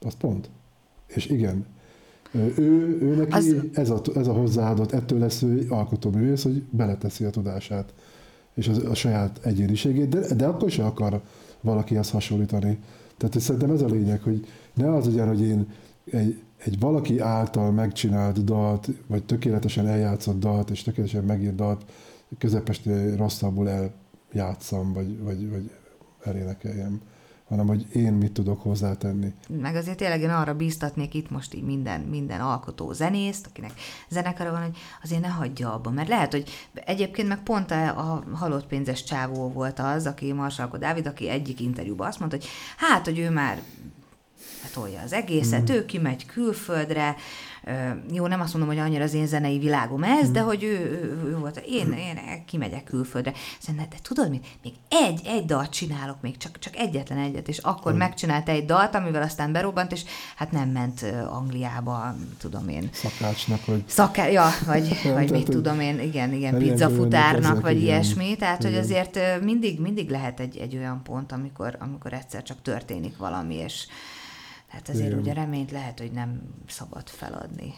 Az 0.00 0.14
pont. 0.14 0.50
És 1.06 1.26
igen, 1.26 1.66
ő, 2.34 2.98
ő 3.02 3.14
neki 3.14 3.32
Az- 3.32 3.54
ez, 3.72 3.90
a, 3.90 4.00
ez 4.14 4.26
a 4.26 4.32
hozzáadott, 4.32 4.92
ettől 4.92 5.18
lesz 5.18 5.42
ő 5.42 5.66
alkotóművész, 5.68 6.42
hogy 6.42 6.62
beleteszi 6.70 7.24
a 7.24 7.30
tudását 7.30 7.92
és 8.54 8.68
az, 8.68 8.84
a 8.84 8.94
saját 8.94 9.40
egyéniségét, 9.42 10.08
de, 10.08 10.34
de 10.34 10.46
akkor 10.46 10.70
sem 10.70 10.84
akar 10.84 11.20
valakihez 11.60 12.10
hasonlítani. 12.10 12.78
Tehát 13.16 13.40
szerintem 13.40 13.70
ez 13.70 13.82
a 13.82 13.86
lényeg, 13.86 14.22
hogy 14.22 14.46
ne 14.74 14.94
az 14.94 15.06
legyen, 15.06 15.28
hogy 15.28 15.40
én 15.40 15.66
egy, 16.04 16.42
egy 16.56 16.78
valaki 16.78 17.18
által 17.18 17.70
megcsinált 17.70 18.44
dalt, 18.44 18.88
vagy 19.06 19.24
tökéletesen 19.24 19.86
eljátszott 19.86 20.38
dalt, 20.38 20.70
és 20.70 20.82
tökéletesen 20.82 21.24
megírt 21.24 21.54
dalt 21.54 21.84
közepeste 22.38 23.16
rosszabbul 23.16 23.90
eljátszam, 24.32 24.92
vagy, 24.92 25.22
vagy, 25.22 25.50
vagy 25.50 25.70
elénekeljem, 26.24 27.00
hanem 27.50 27.66
hogy 27.66 27.86
én 27.92 28.12
mit 28.12 28.32
tudok 28.32 28.62
hozzátenni. 28.62 29.32
Meg 29.48 29.76
azért 29.76 29.96
tényleg 29.96 30.20
én 30.20 30.30
arra 30.30 30.54
bíztatnék 30.54 31.14
itt 31.14 31.30
most 31.30 31.54
így 31.54 31.62
minden, 31.62 32.00
minden 32.00 32.40
alkotó 32.40 32.92
zenészt, 32.92 33.46
akinek 33.46 33.72
zenekara 34.08 34.50
van, 34.50 34.62
hogy 34.62 34.76
azért 35.02 35.20
ne 35.20 35.28
hagyja 35.28 35.72
abba, 35.72 35.90
mert 35.90 36.08
lehet, 36.08 36.32
hogy 36.32 36.50
egyébként 36.72 37.28
meg 37.28 37.42
pont 37.42 37.70
a, 37.70 37.98
a 37.98 38.24
halott 38.32 38.66
pénzes 38.66 39.04
csávó 39.04 39.48
volt 39.48 39.78
az, 39.78 40.06
aki 40.06 40.32
Marsalko 40.32 40.76
Dávid, 40.76 41.06
aki 41.06 41.28
egyik 41.28 41.60
interjúban 41.60 42.06
azt 42.06 42.18
mondta, 42.18 42.36
hogy 42.36 42.46
hát, 42.76 43.04
hogy 43.04 43.18
ő 43.18 43.30
már 43.30 43.62
tolja 44.72 45.00
az 45.04 45.12
egészet, 45.12 45.70
mm. 45.70 45.74
ő 45.74 45.84
kimegy 45.84 46.26
külföldre, 46.26 47.16
jó, 48.12 48.26
nem 48.26 48.40
azt 48.40 48.54
mondom, 48.54 48.74
hogy 48.74 48.84
annyira 48.86 49.04
az 49.04 49.14
én 49.14 49.26
zenei 49.26 49.58
világom 49.58 50.02
ez, 50.02 50.28
mm. 50.28 50.32
de 50.32 50.40
hogy 50.40 50.62
ő, 50.62 50.68
ő, 50.68 51.28
ő 51.28 51.36
volt, 51.38 51.62
én, 51.68 51.92
én 51.92 52.44
kimegyek 52.46 52.84
külföldre. 52.84 53.32
Szerintem, 53.58 53.88
de 53.90 53.96
tudod 54.02 54.30
mit? 54.30 54.46
Még 54.62 54.72
egy, 54.88 55.20
egy 55.24 55.44
dalt 55.44 55.70
csinálok 55.70 56.20
még, 56.20 56.36
csak, 56.36 56.58
csak 56.58 56.76
egyetlen 56.76 57.18
egyet, 57.18 57.48
és 57.48 57.58
akkor 57.58 57.92
mm. 57.92 57.96
megcsinált 57.96 58.48
egy 58.48 58.64
dalt, 58.64 58.94
amivel 58.94 59.22
aztán 59.22 59.52
berobbant, 59.52 59.92
és 59.92 60.02
hát 60.36 60.52
nem 60.52 60.68
ment 60.68 61.04
Angliába, 61.30 62.14
tudom 62.38 62.68
én, 62.68 62.88
Szakácsnak, 62.92 63.64
hogy 63.64 63.84
Szaká, 63.86 64.26
ja, 64.26 64.48
vagy, 64.66 65.00
Nem, 65.04 65.14
vagy 65.14 65.30
mit 65.30 65.46
hogy 65.46 65.54
tudom 65.54 65.80
én, 65.80 66.00
igen, 66.00 66.32
igen, 66.32 66.58
pizzafutárnak, 66.58 67.60
vagy 67.60 67.76
igen. 67.76 67.84
ilyesmi, 67.84 68.36
tehát 68.36 68.62
hogy 68.62 68.70
Igen. 68.70 68.82
azért 68.82 69.16
ö, 69.16 69.40
mindig, 69.42 69.80
mindig 69.80 70.10
lehet 70.10 70.40
egy, 70.40 70.56
egy 70.56 70.76
olyan 70.76 71.02
pont, 71.02 71.32
amikor, 71.32 71.76
amikor 71.78 72.12
egyszer 72.12 72.42
csak 72.42 72.62
történik 72.62 73.16
valami, 73.16 73.54
és 73.54 73.86
hát 74.70 74.88
Igen. 74.88 75.18
ugye 75.18 75.32
reményt 75.32 75.70
lehet, 75.70 75.98
hogy 75.98 76.12
nem 76.12 76.40
szabad 76.66 77.08
feladni. 77.08 77.74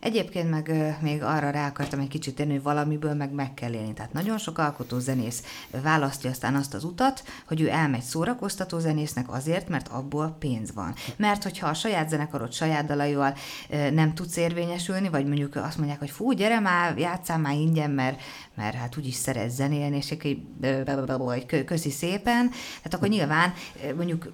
Egyébként 0.00 0.50
meg 0.50 0.96
még 1.00 1.22
arra 1.22 1.50
rá 1.50 1.66
akartam 1.66 2.00
egy 2.00 2.08
kicsit 2.08 2.34
tenni, 2.34 2.52
hogy 2.52 2.62
valamiből 2.62 3.14
meg 3.14 3.32
meg 3.32 3.54
kell 3.54 3.72
élni. 3.72 3.92
Tehát 3.92 4.12
nagyon 4.12 4.38
sok 4.38 4.58
alkotó 4.58 4.98
zenész 4.98 5.42
választja 5.82 6.30
aztán 6.30 6.54
azt 6.54 6.74
az 6.74 6.84
utat, 6.84 7.22
hogy 7.46 7.60
ő 7.60 7.68
elmegy 7.68 8.02
szórakoztató 8.02 8.78
zenésznek 8.78 9.32
azért, 9.32 9.68
mert 9.68 9.88
abból 9.88 10.36
pénz 10.38 10.72
van. 10.74 10.94
Mert 11.16 11.42
hogyha 11.42 11.68
a 11.68 11.74
saját 11.74 12.08
zenekarod 12.08 12.52
saját 12.52 12.86
dalaival 12.86 13.34
nem 13.92 14.14
tudsz 14.14 14.36
érvényesülni, 14.36 15.08
vagy 15.08 15.26
mondjuk 15.26 15.56
azt 15.56 15.76
mondják, 15.76 15.98
hogy 15.98 16.10
fú, 16.10 16.32
gyere 16.32 16.60
már, 16.60 16.98
játsszál 16.98 17.38
már 17.38 17.54
ingyen, 17.54 17.90
mert, 17.90 18.20
mert 18.54 18.74
hát 18.74 18.96
úgyis 18.96 19.14
szeretsz 19.14 19.54
zenélni, 19.54 19.96
és 19.96 20.16
kö- 21.46 21.64
köszi 21.64 21.90
szépen. 21.90 22.48
Tehát 22.48 22.94
akkor 22.94 23.08
nyilván 23.08 23.52
mondjuk 23.96 24.32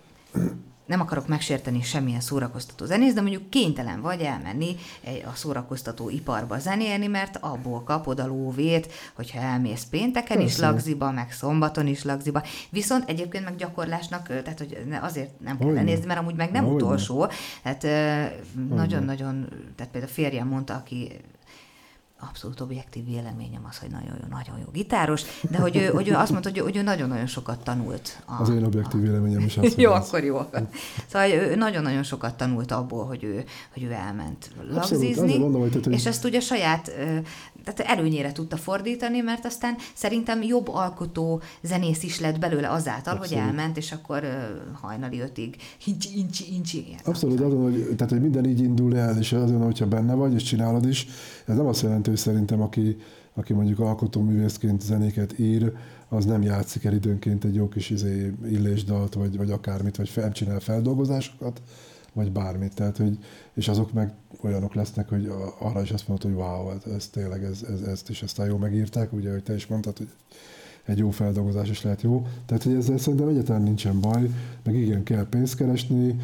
nem 0.86 1.00
akarok 1.00 1.28
megsérteni 1.28 1.82
semmilyen 1.82 2.20
szórakoztató 2.20 2.84
zenész, 2.84 3.14
de 3.14 3.20
mondjuk 3.20 3.50
kénytelen 3.50 4.00
vagy 4.00 4.20
elmenni 4.20 4.76
a 5.04 5.34
szórakoztató 5.34 6.10
iparba 6.10 6.58
zenélni, 6.58 7.06
mert 7.06 7.38
abból 7.40 7.82
kapod 7.82 8.20
a 8.20 8.26
lóvét, 8.26 8.92
hogyha 9.14 9.40
elmész 9.40 9.84
pénteken 9.84 10.40
is 10.40 10.44
Persze. 10.44 10.66
lagziba, 10.66 11.10
meg 11.10 11.32
szombaton 11.32 11.86
is 11.86 12.04
lagziba. 12.04 12.42
Viszont 12.70 13.08
egyébként 13.08 13.44
meg 13.44 13.56
gyakorlásnak, 13.56 14.26
tehát 14.26 14.58
hogy 14.58 14.84
azért 15.00 15.40
nem 15.40 15.58
kell 15.58 15.72
lenézni, 15.72 16.06
mert 16.06 16.20
amúgy 16.20 16.36
meg 16.36 16.50
nem 16.50 16.64
Hogyne. 16.64 16.84
utolsó. 16.84 17.26
Tehát 17.62 17.82
nagyon-nagyon, 18.68 19.48
tehát 19.76 19.92
például 19.92 20.12
a 20.12 20.14
férjem 20.14 20.48
mondta, 20.48 20.74
aki 20.74 21.20
abszolút 22.28 22.60
objektív 22.60 23.04
véleményem 23.04 23.64
az, 23.68 23.78
hogy 23.78 23.90
nagyon 23.90 24.08
jó, 24.20 24.26
nagyon 24.30 24.58
jó 24.58 24.70
gitáros, 24.72 25.22
de 25.50 25.58
hogy 25.58 25.76
ő, 25.76 25.86
hogy 25.86 26.08
ő 26.08 26.14
azt 26.14 26.30
mondta, 26.30 26.48
hogy 26.48 26.58
ő, 26.58 26.62
hogy 26.62 26.76
ő 26.76 26.82
nagyon-nagyon 26.82 27.26
sokat 27.26 27.64
tanult. 27.64 28.22
A, 28.24 28.40
az 28.42 28.48
én 28.48 28.64
objektív 28.64 29.00
véleményem 29.00 29.40
is 29.40 29.56
az, 29.56 29.62
hogy 29.74 29.82
jó, 29.82 29.92
ez- 29.92 30.06
akkor 30.06 30.24
jó. 30.24 30.40
Szóval 31.08 31.30
ő 31.30 31.54
nagyon-nagyon 31.54 32.02
sokat 32.02 32.34
tanult 32.34 32.70
abból, 32.70 33.04
hogy 33.04 33.24
ő, 33.24 33.44
hogy 33.72 33.82
ő 33.82 33.90
elment 33.90 34.50
lagzizni, 34.70 35.12
azért 35.22 35.38
mondom, 35.38 35.60
hogy 35.60 35.68
tehát, 35.70 35.84
hogy- 35.84 35.94
és 35.94 36.06
ezt 36.06 36.24
ugye 36.24 36.40
saját 36.40 36.90
tehát 37.64 37.80
előnyére 37.98 38.32
tudta 38.32 38.56
fordítani, 38.56 39.20
mert 39.20 39.44
aztán 39.44 39.74
szerintem 39.94 40.42
jobb 40.42 40.68
alkotó 40.68 41.40
zenész 41.62 42.02
is 42.02 42.20
lett 42.20 42.38
belőle 42.38 42.70
azáltal, 42.70 43.16
hogy 43.16 43.26
Abszolút. 43.32 43.44
elment, 43.48 43.76
és 43.76 43.92
akkor 43.92 44.22
hajnali 44.80 45.20
ötig 45.20 45.56
incsi, 45.84 46.18
incsi, 46.18 46.54
incsi. 46.54 46.84
Abszolút, 47.04 47.40
azon, 47.40 47.62
hogy, 47.62 47.94
tehát, 47.96 48.12
hogy 48.12 48.20
minden 48.20 48.44
így 48.44 48.60
indul 48.60 48.96
el, 48.96 49.18
és 49.18 49.32
azon, 49.32 49.62
hogyha 49.62 49.86
benne 49.86 50.14
vagy, 50.14 50.34
és 50.34 50.42
csinálod 50.42 50.86
is, 50.86 51.06
ez 51.46 51.56
nem 51.56 51.66
azt 51.66 51.82
jelenti, 51.82 52.08
hogy 52.08 52.18
szerintem, 52.18 52.60
aki, 52.60 52.96
aki 53.34 53.52
mondjuk 53.52 53.78
alkotóművészként 53.78 54.80
zenéket 54.80 55.38
ír, 55.38 55.72
az 56.08 56.24
nem 56.24 56.42
játszik 56.42 56.84
el 56.84 56.92
időnként 56.92 57.44
egy 57.44 57.54
jó 57.54 57.68
kis 57.68 57.90
izé, 57.90 58.34
illésdalt, 58.44 59.14
vagy, 59.14 59.36
vagy 59.36 59.50
akármit, 59.50 59.96
vagy 59.96 60.08
fel, 60.08 60.32
csinál 60.32 60.60
feldolgozásokat, 60.60 61.62
vagy 62.12 62.32
bármit. 62.32 62.74
Tehát, 62.74 62.96
hogy, 62.96 63.18
és 63.54 63.68
azok 63.68 63.92
meg 63.92 64.12
olyanok 64.40 64.74
lesznek, 64.74 65.08
hogy 65.08 65.32
arra 65.58 65.82
is 65.82 65.90
azt 65.90 66.08
mondod, 66.08 66.30
hogy 66.30 66.40
wow, 66.40 66.68
hát 66.68 66.86
ez 66.86 67.08
tényleg, 67.08 67.44
ez, 67.44 67.62
ez, 67.70 67.80
ezt 67.80 68.08
is 68.08 68.22
aztán 68.22 68.46
jó 68.46 68.56
megírták, 68.56 69.12
ugye, 69.12 69.30
hogy 69.30 69.42
te 69.42 69.54
is 69.54 69.66
mondtad, 69.66 69.98
hogy 69.98 70.08
egy 70.84 70.98
jó 70.98 71.10
feldolgozás 71.10 71.70
is 71.70 71.82
lehet 71.82 72.02
jó. 72.02 72.26
Tehát, 72.46 72.62
hogy 72.62 72.74
ezzel 72.74 72.98
szerintem 72.98 73.28
egyáltalán 73.28 73.62
nincsen 73.62 74.00
baj, 74.00 74.30
meg 74.64 74.74
igen, 74.74 75.02
kell 75.02 75.28
pénzt 75.28 75.56
keresni, 75.56 76.16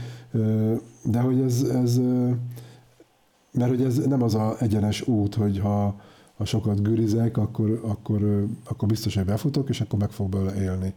de 1.02 1.20
hogy 1.20 1.40
ez, 1.40 1.62
ez 1.62 2.00
mert 3.58 3.70
hogy 3.70 3.82
ez 3.82 3.96
nem 3.96 4.22
az 4.22 4.34
a 4.34 4.56
egyenes 4.60 5.06
út, 5.06 5.34
hogy 5.34 5.58
ha, 5.58 6.00
ha 6.36 6.44
sokat 6.44 6.82
gürizek, 6.82 7.36
akkor, 7.36 7.80
akkor, 7.84 8.46
akkor 8.64 8.88
biztos, 8.88 9.14
hogy 9.14 9.24
befutok, 9.24 9.68
és 9.68 9.80
akkor 9.80 9.98
meg 9.98 10.10
fog 10.10 10.28
belőle 10.28 10.60
élni. 10.60 10.94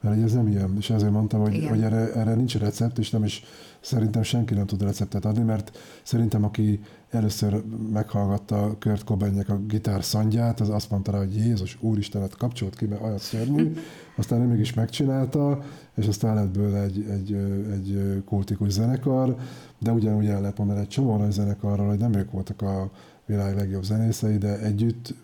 Mert 0.00 0.14
hogy 0.14 0.24
ez 0.24 0.32
nem 0.32 0.48
ilyen, 0.48 0.76
és 0.78 0.90
ezért 0.90 1.12
mondtam, 1.12 1.40
hogy, 1.40 1.54
Igen. 1.54 1.68
hogy 1.68 1.82
erre, 1.82 2.12
erre 2.12 2.34
nincs 2.34 2.56
recept, 2.58 2.98
és 2.98 3.10
nem 3.10 3.24
is 3.24 3.44
szerintem 3.80 4.22
senki 4.22 4.54
nem 4.54 4.66
tud 4.66 4.82
receptet 4.82 5.24
adni, 5.24 5.42
mert 5.42 5.78
szerintem 6.02 6.44
aki 6.44 6.80
először 7.12 7.62
meghallgatta 7.92 8.76
Kurt 8.80 9.04
Cobainnek 9.04 9.48
a 9.48 9.58
gitár 9.58 10.04
szandját, 10.04 10.60
az 10.60 10.68
azt 10.68 10.90
mondta 10.90 11.12
rá, 11.12 11.18
hogy 11.18 11.36
Jézus, 11.36 11.78
Úristen, 11.80 12.20
hát 12.20 12.36
kapcsolt 12.36 12.76
ki, 12.76 12.86
mert 12.86 13.02
olyan 13.02 13.18
szörnyű, 13.18 13.72
aztán 14.16 14.40
ő 14.40 14.46
mégis 14.46 14.74
megcsinálta, 14.74 15.62
és 15.94 16.06
aztán 16.06 16.34
lett 16.34 16.50
bőle 16.50 16.82
egy, 16.82 17.06
egy, 17.10 17.32
egy 17.72 18.22
kultikus 18.24 18.70
zenekar, 18.70 19.36
de 19.78 19.92
ugyanúgy 19.92 20.26
el 20.26 20.40
lehet 20.40 20.58
mondani 20.58 20.80
egy 20.80 20.88
csomó 20.88 21.16
nagy 21.16 21.32
zenekarról, 21.32 21.88
hogy 21.88 21.98
nem 21.98 22.14
ők 22.14 22.30
voltak 22.30 22.62
a 22.62 22.90
világ 23.26 23.56
legjobb 23.56 23.84
zenészei, 23.84 24.38
de 24.38 24.58
együtt 24.58 25.14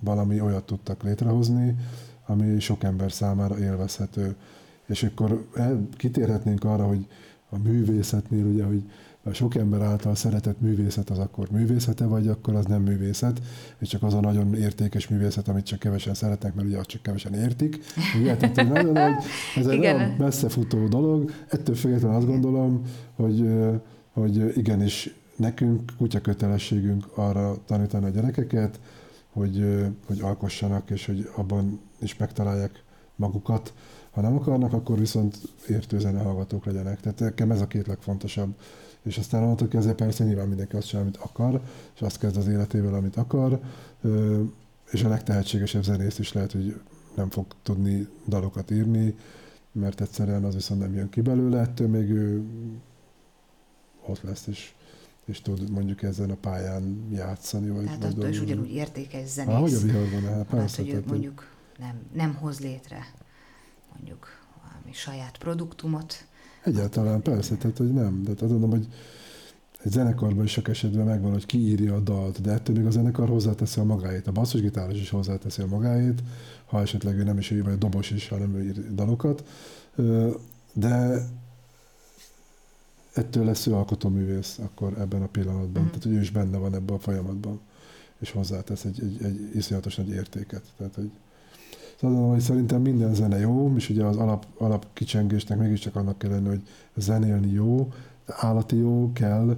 valami 0.00 0.40
olyat 0.40 0.66
tudtak 0.66 1.02
létrehozni, 1.02 1.76
ami 2.26 2.60
sok 2.60 2.84
ember 2.84 3.12
számára 3.12 3.58
élvezhető. 3.58 4.36
És 4.86 5.02
akkor 5.02 5.46
el, 5.54 5.88
kitérhetnénk 5.96 6.64
arra, 6.64 6.86
hogy 6.86 7.06
a 7.50 7.58
művészetnél, 7.58 8.44
ugye, 8.44 8.64
hogy 8.64 8.84
a 9.26 9.32
sok 9.32 9.54
ember 9.54 9.80
által 9.82 10.14
szeretett 10.14 10.60
művészet 10.60 11.10
az 11.10 11.18
akkor 11.18 11.50
művészete, 11.50 12.06
vagy 12.06 12.28
akkor 12.28 12.54
az 12.54 12.64
nem 12.64 12.82
művészet, 12.82 13.40
és 13.78 13.88
csak 13.88 14.02
az 14.02 14.14
a 14.14 14.20
nagyon 14.20 14.54
értékes 14.54 15.08
művészet, 15.08 15.48
amit 15.48 15.64
csak 15.64 15.78
kevesen 15.78 16.14
szeretnek, 16.14 16.54
mert 16.54 16.68
ugye 16.68 16.78
azt 16.78 16.88
csak 16.88 17.02
kevesen 17.02 17.34
értik. 17.34 17.78
Ugye, 18.20 18.36
tehát, 18.36 18.56
nagyon, 18.56 18.86
hogy 18.86 19.24
ez 19.56 19.66
egy 19.66 19.76
Igen. 19.78 19.96
nagyon 19.96 20.14
messzefutó 20.18 20.86
dolog. 20.88 21.30
Ettől 21.48 21.74
függetlenül 21.74 22.16
azt 22.16 22.26
gondolom, 22.26 22.82
hogy, 23.14 23.48
hogy 24.12 24.56
igenis 24.56 25.14
nekünk 25.36 25.92
kutya 25.98 26.20
kötelességünk 26.20 27.04
arra 27.14 27.56
tanítani 27.66 28.04
a 28.04 28.08
gyerekeket, 28.08 28.80
hogy, 29.32 29.84
hogy 30.06 30.20
alkossanak, 30.20 30.90
és 30.90 31.06
hogy 31.06 31.30
abban 31.36 31.80
is 32.00 32.16
megtalálják 32.16 32.82
magukat. 33.16 33.74
Ha 34.10 34.20
nem 34.20 34.36
akarnak, 34.36 34.72
akkor 34.72 34.98
viszont 34.98 35.36
értő 35.68 35.98
zenehallgatók 35.98 36.64
legyenek. 36.64 37.00
Tehát 37.00 37.18
nekem 37.18 37.50
ez 37.50 37.60
a 37.60 37.66
két 37.66 37.86
legfontosabb. 37.86 38.54
És 39.06 39.18
aztán 39.18 39.42
onnantól 39.42 39.68
kezdve 39.68 39.94
persze 39.94 40.24
nyilván 40.24 40.48
mindenki 40.48 40.76
azt 40.76 40.86
csinál, 40.86 41.02
amit 41.02 41.16
akar, 41.16 41.60
és 41.94 42.00
azt 42.00 42.18
kezd 42.18 42.36
az 42.36 42.48
életével, 42.48 42.94
amit 42.94 43.16
akar, 43.16 43.60
és 44.90 45.04
a 45.04 45.08
legtehetségesebb 45.08 45.82
zenész 45.82 46.18
is 46.18 46.32
lehet, 46.32 46.52
hogy 46.52 46.80
nem 47.14 47.30
fog 47.30 47.46
tudni 47.62 48.08
dalokat 48.26 48.70
írni, 48.70 49.14
mert 49.72 50.00
egyszerűen 50.00 50.44
az 50.44 50.54
viszont 50.54 50.80
nem 50.80 50.94
jön 50.94 51.08
ki 51.08 51.20
belőle, 51.20 51.60
ettől 51.60 51.88
még 51.88 52.10
ő 52.10 52.44
ott 54.06 54.22
lesz, 54.22 54.46
és, 54.46 54.72
és 55.24 55.40
tud 55.40 55.70
mondjuk 55.70 56.02
ezen 56.02 56.30
a 56.30 56.34
pályán 56.34 57.06
játszani. 57.10 57.70
Vagy, 57.70 57.84
tehát 57.84 58.04
attól 58.04 58.28
is 58.28 58.40
ugyanúgy 58.40 58.70
értékes 58.70 59.28
zenész. 59.28 59.54
Ah, 59.54 59.60
hogy 59.60 59.74
a 59.74 59.78
viharban, 59.78 60.22
hát 60.22 60.46
persze. 60.46 60.82
Hogy 60.82 61.04
mondjuk 61.06 61.48
nem, 61.78 62.00
nem 62.12 62.34
hoz 62.34 62.60
létre 62.60 63.06
mondjuk 63.96 64.28
valami 64.62 64.92
saját 64.92 65.38
produktumot. 65.38 66.26
Egyáltalán 66.66 67.22
persze, 67.22 67.56
tehát 67.56 67.76
hogy 67.76 67.92
nem. 67.92 68.22
De 68.22 68.32
tehát 68.32 68.50
mondom, 68.50 68.70
hogy 68.70 68.86
egy 69.82 69.92
zenekarban 69.92 70.44
is 70.44 70.50
sok 70.50 70.68
esetben 70.68 71.06
megvan, 71.06 71.32
hogy 71.32 71.46
ki 71.46 71.58
írja 71.58 71.94
a 71.94 72.00
dalt, 72.00 72.40
de 72.40 72.52
ettől 72.52 72.76
még 72.76 72.86
a 72.86 72.90
zenekar 72.90 73.28
hozzáteszi 73.28 73.80
a 73.80 73.84
magáét. 73.84 74.26
A 74.26 74.32
basszusgitáros 74.32 75.00
is 75.00 75.10
hozzáteszi 75.10 75.62
a 75.62 75.66
magáét, 75.66 76.22
ha 76.66 76.80
esetleg 76.80 77.18
ő 77.18 77.22
nem 77.22 77.38
is 77.38 77.50
ő, 77.50 77.62
vagy 77.62 77.72
a 77.72 77.76
dobos 77.76 78.10
is, 78.10 78.28
hanem 78.28 78.54
ő 78.54 78.64
ír 78.64 78.94
dalokat. 78.94 79.44
De 80.72 81.26
ettől 83.12 83.44
lesz 83.44 83.66
ő 83.66 83.74
alkotóművész 83.74 84.58
akkor 84.58 84.98
ebben 84.98 85.22
a 85.22 85.26
pillanatban. 85.26 85.82
Mm. 85.82 85.86
Tehát, 85.86 86.02
hogy 86.02 86.12
ő 86.12 86.20
is 86.20 86.30
benne 86.30 86.56
van 86.56 86.74
ebben 86.74 86.96
a 86.96 86.98
folyamatban, 86.98 87.60
és 88.18 88.30
hozzátesz 88.30 88.84
egy, 88.84 89.00
egy, 89.02 89.24
egy 89.24 89.56
iszonyatos 89.56 89.94
nagy 89.94 90.08
értéket. 90.08 90.62
Tehát, 90.76 90.94
hogy 90.94 91.10
Szóval 92.00 92.30
hogy 92.30 92.40
szerintem 92.40 92.82
minden 92.82 93.14
zene 93.14 93.38
jó, 93.38 93.72
és 93.76 93.90
ugye 93.90 94.04
az 94.04 94.16
alap, 94.16 94.46
alap 94.58 94.86
kicsengésnek 94.92 95.58
mégiscsak 95.58 95.96
annak 95.96 96.18
kell 96.18 96.30
lenni, 96.30 96.48
hogy 96.48 96.62
zenélni 96.96 97.50
jó, 97.50 97.88
állati 98.26 98.76
jó, 98.76 99.10
kell, 99.12 99.56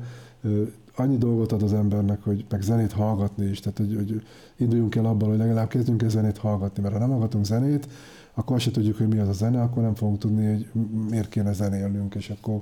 annyi 0.96 1.16
dolgot 1.16 1.52
ad 1.52 1.62
az 1.62 1.72
embernek, 1.72 2.22
hogy 2.22 2.44
meg 2.48 2.62
zenét 2.62 2.92
hallgatni 2.92 3.46
is, 3.46 3.60
tehát 3.60 3.78
hogy, 3.78 3.94
hogy 3.94 4.22
induljunk 4.56 4.94
el 4.94 5.04
abban, 5.04 5.28
hogy 5.28 5.38
legalább 5.38 5.68
kezdjünk 5.68 6.02
el 6.02 6.08
zenét 6.08 6.38
hallgatni, 6.38 6.82
mert 6.82 6.94
ha 6.94 7.00
nem 7.00 7.10
hallgatunk 7.10 7.44
zenét, 7.44 7.88
akkor 8.34 8.60
se 8.60 8.70
tudjuk, 8.70 8.96
hogy 8.96 9.08
mi 9.08 9.18
az 9.18 9.28
a 9.28 9.32
zene, 9.32 9.62
akkor 9.62 9.82
nem 9.82 9.94
fogunk 9.94 10.18
tudni, 10.18 10.46
hogy 10.46 10.82
miért 11.10 11.28
kéne 11.28 11.52
zenélnünk, 11.52 12.14
és 12.14 12.30
akkor 12.30 12.60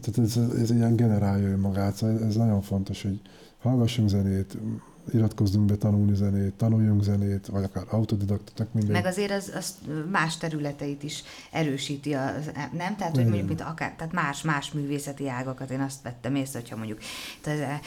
tehát 0.00 0.18
ez, 0.18 0.36
ez, 0.36 0.58
ez 0.58 0.70
ilyen 0.70 0.96
generálja 0.96 1.48
önmagát, 1.48 1.94
szóval 1.94 2.24
ez 2.24 2.36
nagyon 2.36 2.62
fontos, 2.62 3.02
hogy 3.02 3.20
hallgassunk 3.62 4.08
zenét, 4.08 4.58
iratkozzunk 5.12 5.66
be 5.66 5.76
tanulni 5.76 6.14
zenét, 6.14 6.52
tanuljunk 6.52 7.02
zenét, 7.02 7.46
vagy 7.46 7.64
akár 7.64 7.84
autodidaktatak 7.90 8.72
minden. 8.72 8.92
Meg 8.92 9.04
azért 9.04 9.30
az, 9.30 9.52
az 9.56 9.74
más 10.10 10.36
területeit 10.36 11.02
is 11.02 11.22
erősíti, 11.50 12.12
az, 12.12 12.50
nem? 12.72 12.96
Tehát, 12.96 13.14
hogy 13.14 13.24
mondjuk, 13.24 13.48
mint 13.48 13.60
akár, 13.60 13.94
tehát 13.96 14.12
más, 14.12 14.42
más 14.42 14.72
művészeti 14.72 15.28
ágakat, 15.28 15.70
én 15.70 15.80
azt 15.80 16.02
vettem 16.02 16.34
észre, 16.34 16.58
hogyha 16.58 16.76
mondjuk 16.76 16.98
tehát 17.40 17.84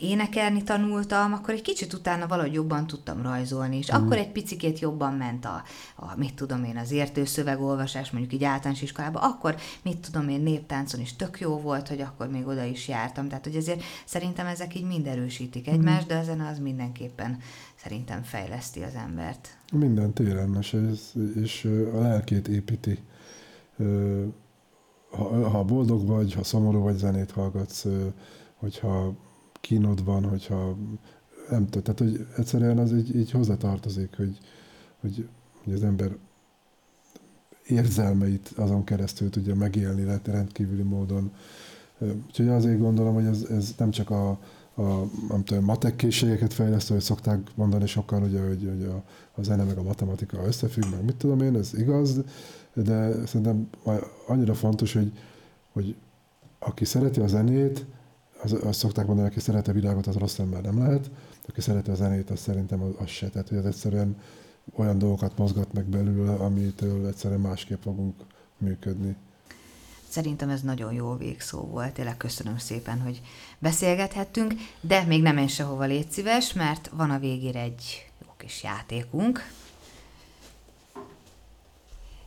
énekelni 0.00 0.62
tanultam, 0.62 1.32
akkor 1.32 1.54
egy 1.54 1.62
kicsit 1.62 1.92
utána 1.92 2.26
valahogy 2.26 2.52
jobban 2.52 2.86
tudtam 2.86 3.22
rajzolni, 3.22 3.76
és 3.76 3.92
mm. 3.92 3.96
akkor 3.96 4.16
egy 4.16 4.30
picikét 4.32 4.78
jobban 4.78 5.14
ment 5.14 5.44
a, 5.44 5.62
a, 5.96 6.16
mit 6.16 6.34
tudom 6.34 6.64
én, 6.64 6.76
az 6.76 6.90
értő 6.90 7.24
szövegolvasás, 7.24 8.10
mondjuk 8.10 8.32
így 8.32 8.44
általános 8.44 8.82
iskolában, 8.82 9.22
akkor 9.22 9.56
mit 9.82 9.98
tudom 9.98 10.28
én, 10.28 10.40
néptáncon 10.40 11.00
is 11.00 11.16
tök 11.16 11.40
jó 11.40 11.58
volt, 11.58 11.88
hogy 11.88 12.00
akkor 12.00 12.28
még 12.28 12.46
oda 12.46 12.64
is 12.64 12.88
jártam, 12.88 13.28
tehát 13.28 13.44
hogy 13.44 13.56
azért 13.56 13.82
szerintem 14.04 14.46
ezek 14.46 14.74
így 14.74 14.86
mind 14.86 15.06
erősítik 15.06 15.68
egymást, 15.68 16.04
mm. 16.04 16.08
de 16.08 16.14
ezen 16.14 16.40
az 16.40 16.58
mindenképpen 16.60 17.38
szerintem 17.76 18.22
fejleszti 18.22 18.82
az 18.82 18.94
embert. 18.94 19.58
Minden 19.72 20.12
téren, 20.12 20.56
és, 20.60 20.76
és 21.34 21.64
a 21.94 22.00
lelkét 22.00 22.48
építi. 22.48 22.98
Ha, 25.10 25.48
ha 25.48 25.64
boldog 25.64 26.06
vagy, 26.06 26.34
ha 26.34 26.44
szomorú 26.44 26.80
vagy, 26.80 26.96
zenét 26.96 27.30
hallgatsz, 27.30 27.86
hogyha 28.54 29.14
kínod 29.60 30.04
van, 30.04 30.24
hogyha 30.24 30.76
nem 31.50 31.64
tudom, 31.64 31.82
tehát 31.82 31.98
hogy 31.98 32.26
egyszerűen 32.36 32.78
az 32.78 32.92
így, 32.92 33.16
így 33.16 33.30
hozzátartozik, 33.30 34.16
hogy, 34.16 34.38
hogy, 35.00 35.28
hogy 35.64 35.72
az 35.72 35.82
ember 35.82 36.16
érzelmeit 37.66 38.52
azon 38.56 38.84
keresztül 38.84 39.30
tudja 39.30 39.54
megélni 39.54 40.04
lehet 40.04 40.26
rendkívüli 40.26 40.82
módon. 40.82 41.32
Úgyhogy 42.26 42.48
azért 42.48 42.78
gondolom, 42.78 43.14
hogy 43.14 43.24
ez, 43.24 43.42
ez 43.50 43.74
nem 43.78 43.90
csak 43.90 44.10
a, 44.10 44.38
a 44.80 45.08
nem 45.28 45.44
tudom, 45.44 45.64
matek 45.64 45.96
készségeket 45.96 46.52
fejlesztő, 46.52 46.94
hogy 46.94 47.02
szokták 47.02 47.38
mondani 47.54 47.86
sokan, 47.86 48.22
ugye, 48.22 48.40
hogy, 48.40 48.68
hogy 48.68 48.84
a, 48.84 49.02
a 49.34 49.42
zene 49.42 49.64
meg 49.64 49.78
a 49.78 49.82
matematika 49.82 50.46
összefügg, 50.46 50.84
meg 50.90 51.04
mit 51.04 51.16
tudom 51.16 51.40
én, 51.40 51.56
ez 51.56 51.70
igaz, 51.74 52.20
de 52.74 53.26
szerintem 53.26 53.70
annyira 54.26 54.54
fontos, 54.54 54.92
hogy, 54.92 55.12
hogy 55.72 55.96
aki 56.58 56.84
szereti 56.84 57.20
a 57.20 57.26
zenét, 57.26 57.86
az, 58.42 58.52
azt 58.52 58.78
szokták 58.78 59.06
mondani, 59.06 59.28
aki 59.28 59.40
szereti 59.40 59.70
a 59.70 59.72
világot, 59.72 60.06
az 60.06 60.14
rossz 60.14 60.38
ember 60.38 60.62
nem 60.62 60.78
lehet, 60.78 61.10
aki 61.48 61.60
szereti 61.60 61.90
a 61.90 61.94
zenét, 61.94 62.30
az 62.30 62.40
szerintem 62.40 62.82
az, 62.82 62.90
az 62.98 63.08
se. 63.08 63.28
Tehát, 63.28 63.48
hogy 63.48 63.58
ez 63.58 63.64
egyszerűen 63.64 64.16
olyan 64.74 64.98
dolgokat 64.98 65.38
mozgat 65.38 65.72
meg 65.72 65.84
belül, 65.84 66.28
amitől 66.28 67.06
egyszerűen 67.06 67.40
másképp 67.40 67.82
fogunk 67.82 68.14
működni. 68.58 69.16
Szerintem 70.10 70.48
ez 70.48 70.60
nagyon 70.60 70.92
jó 70.92 71.14
végszó 71.16 71.60
volt, 71.60 71.92
tényleg 71.92 72.16
köszönöm 72.16 72.58
szépen, 72.58 73.00
hogy 73.00 73.20
beszélgethettünk, 73.58 74.54
de 74.80 75.02
még 75.02 75.22
nem 75.22 75.36
én 75.36 75.48
sehova 75.48 75.84
légy 75.84 76.10
szíves, 76.10 76.52
mert 76.52 76.90
van 76.92 77.10
a 77.10 77.18
végére 77.18 77.60
egy 77.60 78.06
jó 78.22 78.32
kis 78.36 78.62
játékunk. 78.62 79.52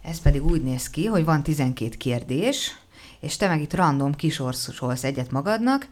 Ez 0.02 0.22
pedig 0.22 0.46
úgy 0.46 0.64
néz 0.64 0.90
ki, 0.90 1.06
hogy 1.06 1.26
van 1.26 1.44
12 1.44 1.96
kérdés, 1.98 2.78
és 3.20 3.38
te 3.38 3.48
meg 3.48 3.62
itt 3.62 3.74
random 3.74 4.16
kisorszolsz 4.16 5.04
egyet 5.04 5.32
magadnak, 5.32 5.88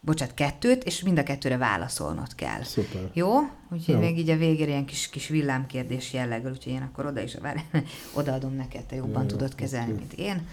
bocsát, 0.00 0.34
kettőt, 0.34 0.84
és 0.84 1.02
mind 1.02 1.18
a 1.18 1.22
kettőre 1.22 1.56
válaszolnod 1.56 2.34
kell. 2.34 2.62
Szuper. 2.62 3.10
Jó? 3.12 3.38
Úgyhogy 3.70 3.94
Jó. 3.94 4.00
még 4.00 4.18
így 4.18 4.30
a 4.30 4.36
végére 4.36 4.70
ilyen 4.70 4.84
kis, 4.84 5.08
kis 5.08 5.28
villámkérdés 5.28 6.12
jelleggel, 6.12 6.50
úgyhogy 6.52 6.72
én 6.72 6.82
akkor 6.82 7.06
oda 7.06 7.20
is 7.20 7.36
odaadom 8.12 8.54
neked, 8.54 8.84
te 8.84 8.96
jobban 8.96 9.22
Jó, 9.22 9.28
tudod 9.28 9.54
kezelni, 9.54 9.92
mint 9.92 10.12
én. 10.12 10.46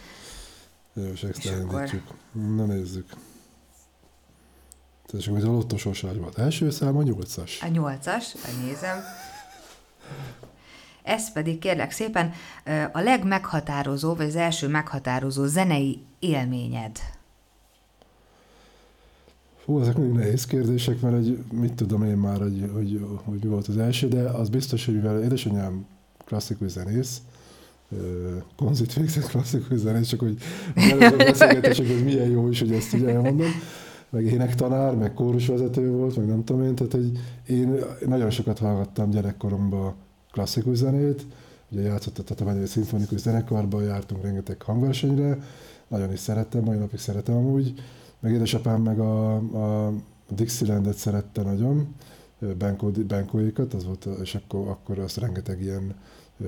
Jó, 0.94 1.04
és 1.04 1.24
elindítjuk. 1.24 2.04
Akkor... 2.06 2.46
Na 2.56 2.66
nézzük. 2.66 3.10
Tehát 5.06 5.26
csak, 5.26 5.34
hogy 5.34 5.44
a 5.44 5.52
lottó 5.52 5.78
volt. 6.20 6.38
Első 6.38 6.70
szám 6.70 6.98
a 6.98 7.04
nyolcas. 7.04 7.62
A 7.62 7.68
nyolcas, 7.68 8.36
nézem. 8.64 8.98
Ez 11.04 11.32
pedig 11.32 11.60
kérlek 11.60 11.92
szépen 11.92 12.34
a 12.92 13.00
legmeghatározó, 13.00 14.16
vagy 14.16 14.26
az 14.26 14.36
első 14.36 14.68
meghatározó 14.68 15.46
zenei 15.46 16.04
élményed. 16.20 17.00
Fú, 19.64 19.82
ezek 19.82 19.98
mindig 19.98 20.16
nehéz 20.16 20.46
kérdések, 20.46 21.00
mert 21.00 21.16
egy, 21.16 21.44
mit 21.52 21.74
tudom 21.74 22.04
én 22.04 22.18
már, 22.18 22.38
hogy, 22.38 22.70
hogy, 22.74 23.06
hogy 23.24 23.44
mi 23.44 23.50
volt 23.50 23.68
az 23.68 23.78
első, 23.78 24.08
de 24.08 24.22
az 24.22 24.50
biztos, 24.50 24.86
hogy 24.86 24.96
mivel 24.96 25.24
édesanyám 25.24 25.86
klasszikus 26.26 26.70
zenész, 26.70 27.22
konzit 28.56 28.94
végzett 28.94 29.28
klasszikus 29.28 29.78
zenész, 29.78 30.08
csak 30.08 30.20
hogy 30.20 30.38
beszélgetések, 31.18 31.88
hogy 31.88 32.04
milyen 32.04 32.30
jó 32.30 32.50
is, 32.50 32.60
hogy 32.60 32.72
ezt 32.72 32.94
ugye 32.94 33.10
elmondom, 33.10 33.52
meg 34.10 34.26
énektanár, 34.26 34.96
meg 34.96 35.14
kórusvezető 35.14 35.92
volt, 35.92 36.18
meg 36.18 36.28
nem 36.28 36.44
tudom 36.44 36.64
én, 36.64 36.76
tehát 36.76 36.92
hogy 36.92 37.12
én 37.46 37.76
nagyon 38.06 38.30
sokat 38.30 38.60
hallgattam 38.60 39.10
gyerekkoromban 39.10 39.94
klasszikus 40.32 40.78
zenét, 40.78 41.26
ugye 41.70 41.82
játszottam 41.82 42.24
a 42.26 42.28
Tatabányai 42.28 42.66
Szimfonikus 42.66 43.20
Zenekarban, 43.20 43.84
jártunk 43.84 44.24
rengeteg 44.24 44.62
hangversenyre, 44.62 45.38
nagyon 45.88 46.12
is 46.12 46.20
szerettem, 46.20 46.64
mai 46.64 46.78
napig 46.78 47.00
szeretem 47.00 47.36
amúgy, 47.36 47.74
meg 48.20 48.34
édesapám 48.34 48.82
meg 48.82 49.00
a, 49.00 49.36
a 49.36 49.94
Dixielandet 50.30 50.98
szerette 50.98 51.42
nagyon, 51.42 51.96
Benkóikat, 53.08 53.74
az 53.74 53.86
volt, 53.86 54.08
és 54.22 54.36
akkor, 54.36 54.68
akkor 54.68 55.00
az 55.00 55.16
rengeteg 55.16 55.62
ilyen 55.62 55.96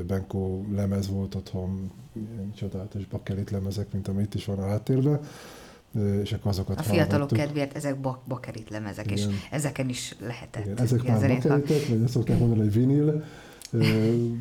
Benko 0.08 0.62
lemez 0.76 1.10
volt 1.10 1.36
otthon, 1.36 1.92
csodálatos 2.56 3.06
bakelit 3.06 3.50
lemezek, 3.50 3.92
mint 3.94 4.08
ami 4.08 4.22
itt 4.22 4.34
is 4.34 4.46
van 4.46 4.60
a 4.60 4.68
háttérben, 4.68 5.20
és 6.22 6.32
akkor 6.34 6.52
azokat 6.52 6.80
A 6.80 6.84
fiatalok 6.84 7.10
hallgattuk. 7.10 7.38
kedvéért 7.38 7.76
ezek 7.76 8.00
bak- 8.02 8.28
bakelit 8.28 8.70
lemezek, 8.70 9.12
Igen. 9.12 9.18
és 9.18 9.36
ezeken 9.52 9.90
is 9.90 10.16
lehetett. 10.20 10.66
Igen, 10.66 10.78
ezek 10.78 11.04
már 11.04 11.20
bakelitek, 11.20 11.88
vagy 11.88 12.02
azt 12.04 12.14
szokták 12.14 12.40
mondani, 12.40 12.60
hogy 12.60 12.74
vinil, 12.74 13.24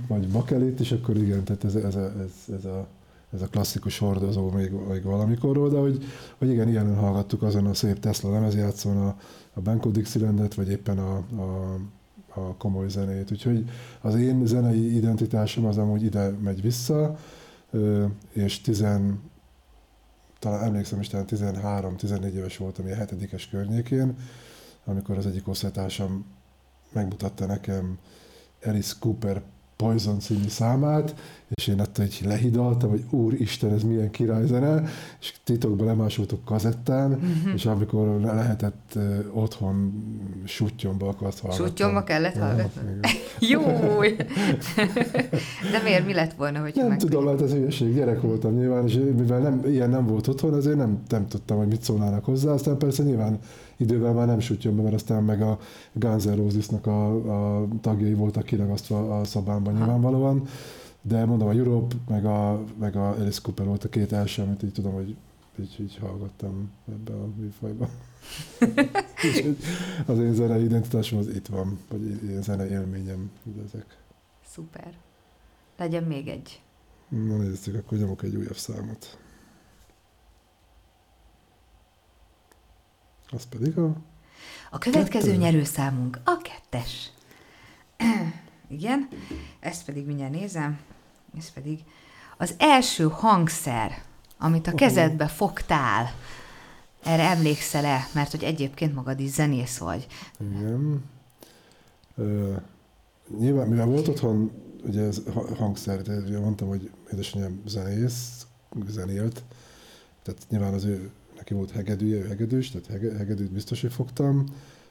vagy 0.08 0.28
bakelit, 0.28 0.80
és 0.80 0.92
akkor 0.92 1.16
igen, 1.16 1.44
tehát 1.44 1.64
ez, 1.64 1.74
ez, 1.74 1.94
a, 1.94 2.12
ez, 2.20 2.54
ez 2.54 2.64
a 2.64 2.86
ez 3.34 3.42
a 3.42 3.46
klasszikus 3.46 3.98
hordozó 3.98 4.50
még, 4.50 4.70
még 4.70 5.02
valamikorról, 5.02 5.68
de 5.70 5.78
hogy, 5.78 6.04
hogy 6.38 6.48
igen, 6.50 6.68
ilyen 6.68 6.96
hallgattuk 6.96 7.42
azon 7.42 7.66
a 7.66 7.74
szép 7.74 7.98
Tesla 7.98 8.30
lemezjátszón 8.30 8.96
a, 8.96 9.16
a 9.52 9.60
Benko 9.60 9.90
Dixielandet, 9.90 10.54
vagy 10.54 10.70
éppen 10.70 10.98
a, 10.98 11.16
a, 11.16 11.76
a 12.34 12.56
komoly 12.56 12.88
zenét. 12.88 13.30
Úgyhogy 13.30 13.70
az 14.00 14.14
én 14.14 14.46
zenei 14.46 14.96
identitásom 14.96 15.64
az 15.64 15.78
amúgy 15.78 16.02
ide 16.02 16.28
megy 16.28 16.62
vissza, 16.62 17.16
és 18.32 18.60
tizen, 18.60 19.20
talán 20.38 20.62
emlékszem 20.64 21.00
is, 21.00 21.08
talán 21.08 21.26
13-14 21.28 22.32
éves 22.32 22.56
voltam, 22.56 22.86
ilyen 22.86 22.98
hetedikes 22.98 23.48
környékén, 23.48 24.16
amikor 24.84 25.16
az 25.16 25.26
egyik 25.26 25.48
osztálytársam 25.48 26.24
megmutatta 26.92 27.46
nekem 27.46 27.98
Alice 28.64 28.94
Cooper 28.98 29.42
Poison 29.82 30.20
című 30.20 30.48
számát, 30.48 31.14
és 31.54 31.66
én 31.66 31.80
ettől 31.80 32.06
egy 32.06 32.20
lehidaltam, 32.24 32.90
hogy 32.90 33.04
úristen, 33.10 33.72
ez 33.72 33.82
milyen 33.82 34.10
királyzene, 34.10 34.82
és 35.20 35.34
titokban 35.44 35.86
lemásoltuk 35.86 36.44
kazettán, 36.44 37.12
uh-huh. 37.12 37.52
és 37.54 37.66
amikor 37.66 38.20
lehetett 38.20 38.92
uh, 38.94 39.24
otthon 39.32 40.04
sutyomba 40.44 41.08
akart 41.08 41.38
hallgatni. 41.38 41.66
Sutyomba 41.66 42.04
kellett 42.04 42.36
hallgatni? 42.36 42.98
Jó! 43.52 43.60
De 45.72 45.82
miért? 45.84 46.06
Mi 46.06 46.14
lett 46.14 46.32
volna, 46.32 46.60
hogy 46.60 46.72
Nem 46.74 46.88
meg 46.88 46.98
tudom, 46.98 47.26
hát 47.26 47.42
ez 47.42 47.52
hülyeség, 47.52 47.94
gyerek 47.94 48.20
voltam 48.20 48.54
nyilván, 48.54 48.86
és 48.86 48.98
mivel 49.16 49.40
nem, 49.40 49.62
ilyen 49.66 49.90
nem 49.90 50.06
volt 50.06 50.26
otthon, 50.26 50.52
azért 50.52 50.76
nem, 50.76 51.02
nem 51.08 51.28
tudtam, 51.28 51.56
hogy 51.56 51.68
mit 51.68 51.82
szólnának 51.82 52.24
hozzá, 52.24 52.50
aztán 52.50 52.78
persze 52.78 53.02
nyilván 53.02 53.38
idővel 53.82 54.12
már 54.12 54.26
nem 54.26 54.40
sutyomba, 54.40 54.82
mert 54.82 54.94
aztán 54.94 55.24
meg 55.24 55.42
a 55.42 55.58
Guns 55.92 56.24
N' 56.24 56.34
Roses-nak 56.34 56.86
a, 56.86 57.60
a 57.60 57.68
tagjai 57.80 58.14
voltak 58.14 58.44
kiragasztva 58.44 59.18
a 59.18 59.24
szobámban 59.24 59.74
nyilvánvalóan 59.74 60.48
de 61.02 61.24
mondom, 61.24 61.48
a 61.48 61.52
Europe, 61.52 61.96
meg 62.08 62.24
a, 62.24 62.64
meg 62.78 62.96
a 62.96 63.08
Alice 63.08 63.40
Cooper 63.42 63.66
volt 63.66 63.84
a 63.84 63.88
két 63.88 64.12
első, 64.12 64.42
amit 64.42 64.62
így 64.62 64.72
tudom, 64.72 64.92
hogy 64.92 65.16
így, 65.60 65.76
így 65.80 65.96
hallgattam 65.96 66.70
ebbe 66.88 67.12
a 67.12 67.26
műfajba. 67.36 67.88
az 70.06 70.18
én 70.18 70.34
zenei 70.34 70.64
identitásom 70.64 71.18
az 71.18 71.28
itt 71.28 71.46
van, 71.46 71.78
vagy 71.88 72.30
én 72.30 72.42
zenei 72.42 72.70
élményem 72.70 73.30
ezek. 73.66 73.96
Szuper. 74.46 74.92
Legyen 75.76 76.04
még 76.04 76.28
egy. 76.28 76.62
Na 77.08 77.36
nézzük, 77.36 77.74
akkor 77.74 77.98
nyomok 77.98 78.22
egy 78.22 78.36
újabb 78.36 78.56
számot. 78.56 79.18
Az 83.32 83.46
pedig 83.48 83.78
a... 83.78 83.92
A 84.70 84.78
következő 84.78 85.26
kettő. 85.26 85.40
nyerőszámunk 85.40 86.20
a 86.24 86.36
kettes. 86.36 87.10
Igen, 88.68 89.08
ezt 89.60 89.84
pedig 89.84 90.06
mindjárt 90.06 90.32
nézem 90.32 90.78
ez 91.38 91.52
pedig 91.52 91.84
az 92.36 92.54
első 92.58 93.08
hangszer, 93.08 94.02
amit 94.38 94.66
a 94.66 94.74
kezedbe 94.74 95.26
fogtál. 95.26 96.14
Erre 97.02 97.22
emlékszel-e? 97.22 98.06
Mert 98.14 98.30
hogy 98.30 98.42
egyébként 98.42 98.94
magad 98.94 99.20
is 99.20 99.30
zenész 99.30 99.78
vagy. 99.78 100.06
Igen. 100.40 101.04
Uh, 102.16 102.56
nyilván, 103.38 103.68
mivel 103.68 103.86
volt 103.86 104.08
otthon 104.08 104.50
ugye 104.84 105.02
ez 105.02 105.22
hangszer, 105.56 106.02
de 106.02 106.38
mondtam, 106.38 106.68
hogy 106.68 106.90
édesanyám 107.12 107.62
zenész, 107.66 108.46
zenélt, 108.86 109.42
tehát 110.22 110.40
nyilván 110.48 110.74
az 110.74 110.84
ő, 110.84 111.10
neki 111.42 111.54
volt 111.54 111.70
hegedűje, 111.70 112.16
ő 112.16 112.26
hegedűs, 112.28 112.70
tehát 112.70 112.86
hege, 112.86 113.16
hegedűt 113.16 113.52
biztos, 113.52 113.80
hogy 113.80 113.92
fogtam. 113.92 114.44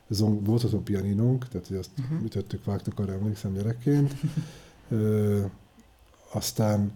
Zong, 0.09 0.45
volt 0.45 0.63
otthon 0.63 0.83
pianinónk, 0.83 1.47
tehát 1.47 1.67
hogy 1.67 1.77
azt 1.77 1.89
uh-huh. 1.99 2.23
ütöttük, 2.23 2.65
vágtuk, 2.65 2.99
arra 2.99 3.13
emlékszem 3.13 3.53
gyerekként. 3.53 4.13
uh, 4.87 5.39
aztán 6.33 6.91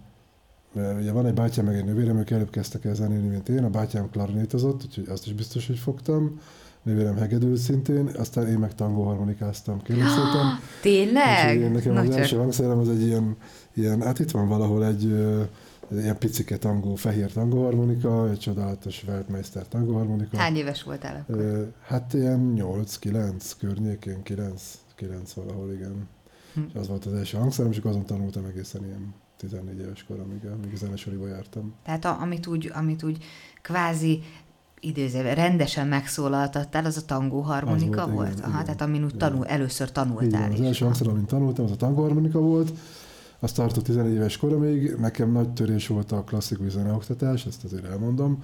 ugye 0.74 1.12
van 1.12 1.26
egy 1.26 1.34
bátyám, 1.34 1.66
meg 1.66 1.76
egy 1.76 1.86
nővérem, 1.86 2.18
ők 2.18 2.30
előbb 2.30 2.50
kezdtek 2.50 2.86
el 2.86 2.96
zenélni, 2.96 3.28
mint 3.28 3.50
én, 3.50 3.64
a 3.64 3.70
bátyám 3.70 4.10
klarinétozott, 4.10 4.84
úgyhogy 4.84 5.08
azt 5.08 5.26
is 5.26 5.34
biztos, 5.34 5.68
hogy 5.68 5.78
fogtam, 5.78 6.40
nővérem 6.84 7.16
hegedül 7.16 7.58
szintén, 7.58 8.08
aztán 8.08 8.48
én 8.48 8.58
meg 8.58 8.76
tangó 8.76 9.04
harmonikáztam, 9.04 9.82
kérlek 9.82 10.08
szépen. 10.08 10.60
Tényleg? 10.82 11.58
Úgyhogy 11.58 11.72
nekem 11.72 11.94
Nagy 11.94 12.08
az 12.08 12.16
első 12.16 12.38
hangszerem 12.38 12.78
az 12.78 12.90
egy 12.90 13.02
ilyen, 13.02 13.36
ilyen, 13.74 14.02
hát 14.02 14.20
itt 14.20 14.32
van 14.32 14.48
valahol 14.48 14.86
egy 14.86 15.16
ilyen 15.92 16.18
picike 16.18 16.58
tangó, 16.58 16.96
fehér 16.96 17.32
tangóharmonika, 17.32 18.30
egy 18.30 18.40
csodálatos 18.40 19.04
Weltmeister 19.08 19.68
tangóharmonika. 19.68 20.38
Hány 20.38 20.56
éves 20.56 20.84
voltál 20.84 21.26
akkor? 21.28 21.74
Hát 21.88 22.14
ilyen 22.14 22.54
8-9 22.58 23.52
környékén, 23.60 24.24
9, 24.24 24.80
9 24.96 25.34
valahol, 25.34 25.74
igen. 25.74 26.08
Hm. 26.54 26.62
És 26.68 26.76
az 26.76 26.88
volt 26.88 27.06
az 27.06 27.14
első 27.14 27.38
hangszerem, 27.38 27.72
és 27.72 27.78
azon 27.78 28.06
tanultam 28.06 28.46
egészen 28.46 28.84
ilyen 28.86 29.14
14 29.38 29.80
éves 29.80 30.04
koromig, 30.04 30.46
amíg 30.46 30.74
a 30.74 30.78
zenesoriba 30.78 31.28
jártam. 31.28 31.74
Tehát 31.84 32.06
a, 32.06 32.18
amit, 32.22 32.48
úgy, 32.48 32.72
amit 32.74 33.04
úgy 33.04 33.24
kvázi 33.62 34.24
időzőben 34.80 35.36
rendesen 35.36 35.88
megszólaltattál, 35.88 36.86
az 36.86 36.98
a 36.98 37.06
tangó 37.06 37.40
harmonika 37.40 38.06
volt? 38.06 38.14
volt? 38.14 38.32
Igen, 38.32 38.44
Aha, 38.44 38.52
igen, 38.52 38.66
tehát 38.66 38.82
amin 38.82 39.04
úgy 39.04 39.16
tanul, 39.18 39.46
először 39.46 39.92
tanultál 39.92 40.52
igen, 40.52 40.52
Az 40.52 40.62
első 40.62 40.86
hangszer, 40.86 41.08
amit 41.08 41.26
tanultam, 41.26 41.66
az 41.66 41.72
a 41.72 41.76
tangó 41.76 42.02
harmonika 42.02 42.40
volt, 42.40 42.72
az 43.40 43.52
tartott 43.52 43.84
14 43.84 44.14
éves 44.14 44.38
koromig, 44.38 44.96
nekem 44.96 45.32
nagy 45.32 45.54
törés 45.54 45.88
volt 45.88 46.12
a 46.12 46.24
klasszikus 46.24 46.72
zeneoktatás, 46.72 47.46
ezt 47.46 47.64
azért 47.64 47.86
elmondom. 47.86 48.44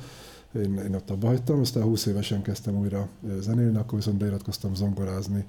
Én, 0.56 0.77
én 0.77 0.95
ott 0.95 1.10
abba 1.10 1.27
hagytam, 1.27 1.60
aztán 1.60 1.84
20 1.84 2.06
évesen 2.06 2.41
kezdtem 2.41 2.77
újra 2.77 3.08
zenélni, 3.39 3.77
akkor 3.77 3.97
viszont 3.97 4.17
beiratkoztam 4.17 4.75
zongorázni 4.75 5.45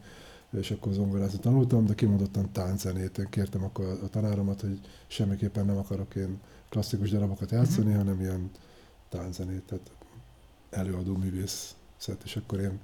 és 0.58 0.70
akkor 0.70 0.92
zongorázni 0.92 1.38
tanultam, 1.38 1.86
de 1.86 1.94
kimondottan 1.94 2.52
tánczenét. 2.52 3.18
Én 3.18 3.26
kértem 3.30 3.64
akkor 3.64 3.98
a 4.02 4.08
tanáromat, 4.08 4.60
hogy 4.60 4.80
semmiképpen 5.06 5.66
nem 5.66 5.76
akarok 5.76 6.14
én 6.14 6.40
klasszikus 6.68 7.10
darabokat 7.10 7.50
játszani, 7.50 7.86
uh-huh. 7.86 8.04
hanem 8.04 8.20
ilyen 8.20 8.50
tánczenét, 9.08 9.62
tehát 9.62 9.90
előadó 10.70 11.16
művész 11.16 11.74
szett, 11.96 12.22
és 12.24 12.36
akkor 12.36 12.60
én, 12.60 12.80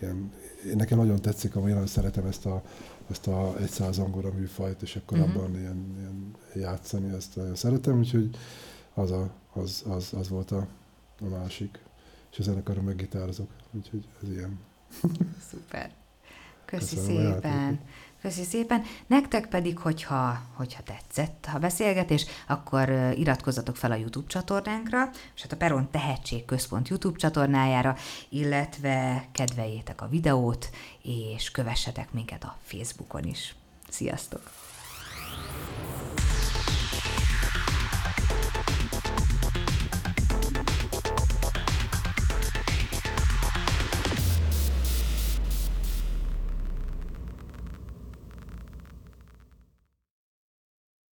ilyen, 0.00 0.32
én 0.66 0.76
nekem 0.76 0.98
nagyon 0.98 1.20
tetszik, 1.20 1.56
amilyen 1.56 1.74
nagyon 1.74 1.90
szeretem 1.90 2.26
ezt 2.26 2.46
a, 2.46 2.62
ezt 3.10 3.26
a 3.26 3.56
egyszáz 3.60 3.94
zongora 3.94 4.32
műfajt, 4.32 4.82
és 4.82 4.96
akkor 4.96 5.18
uh-huh. 5.18 5.36
abban 5.36 5.58
ilyen, 5.58 5.94
ilyen 5.98 6.34
játszani, 6.54 7.14
ezt 7.14 7.36
nagyon 7.36 7.54
szeretem, 7.54 7.98
úgyhogy 7.98 8.36
az, 8.94 9.10
a, 9.10 9.30
az, 9.52 9.82
az, 9.88 10.12
az 10.12 10.28
volt 10.28 10.50
a, 10.50 10.66
a 11.20 11.24
másik. 11.24 11.78
És 12.32 12.38
a 12.38 12.42
zenekarra 12.42 12.82
meg 12.82 12.96
gitározok, 12.96 13.50
úgyhogy 13.70 14.08
ez 14.22 14.30
ilyen. 14.30 14.58
Szuper. 15.50 15.90
Köszi 16.64 16.96
Köszönöm 16.96 17.32
szépen. 17.32 17.80
Köszi 18.26 18.44
szépen. 18.44 18.82
Nektek 19.06 19.46
pedig, 19.46 19.78
hogyha, 19.78 20.40
hogyha 20.54 20.82
tetszett 20.82 21.48
a 21.54 21.58
beszélgetés, 21.58 22.26
akkor 22.46 22.88
iratkozzatok 23.16 23.76
fel 23.76 23.90
a 23.90 23.94
YouTube 23.94 24.26
csatornánkra, 24.26 25.10
és 25.34 25.42
hát 25.42 25.52
a 25.52 25.56
Peron 25.56 25.90
Tehetség 25.90 26.44
Központ 26.44 26.88
YouTube 26.88 27.18
csatornájára, 27.18 27.96
illetve 28.28 29.24
kedveljétek 29.32 30.02
a 30.02 30.08
videót, 30.08 30.70
és 31.02 31.50
kövessetek 31.50 32.12
minket 32.12 32.44
a 32.44 32.56
Facebookon 32.62 33.24
is. 33.24 33.54
Sziasztok! 33.88 34.50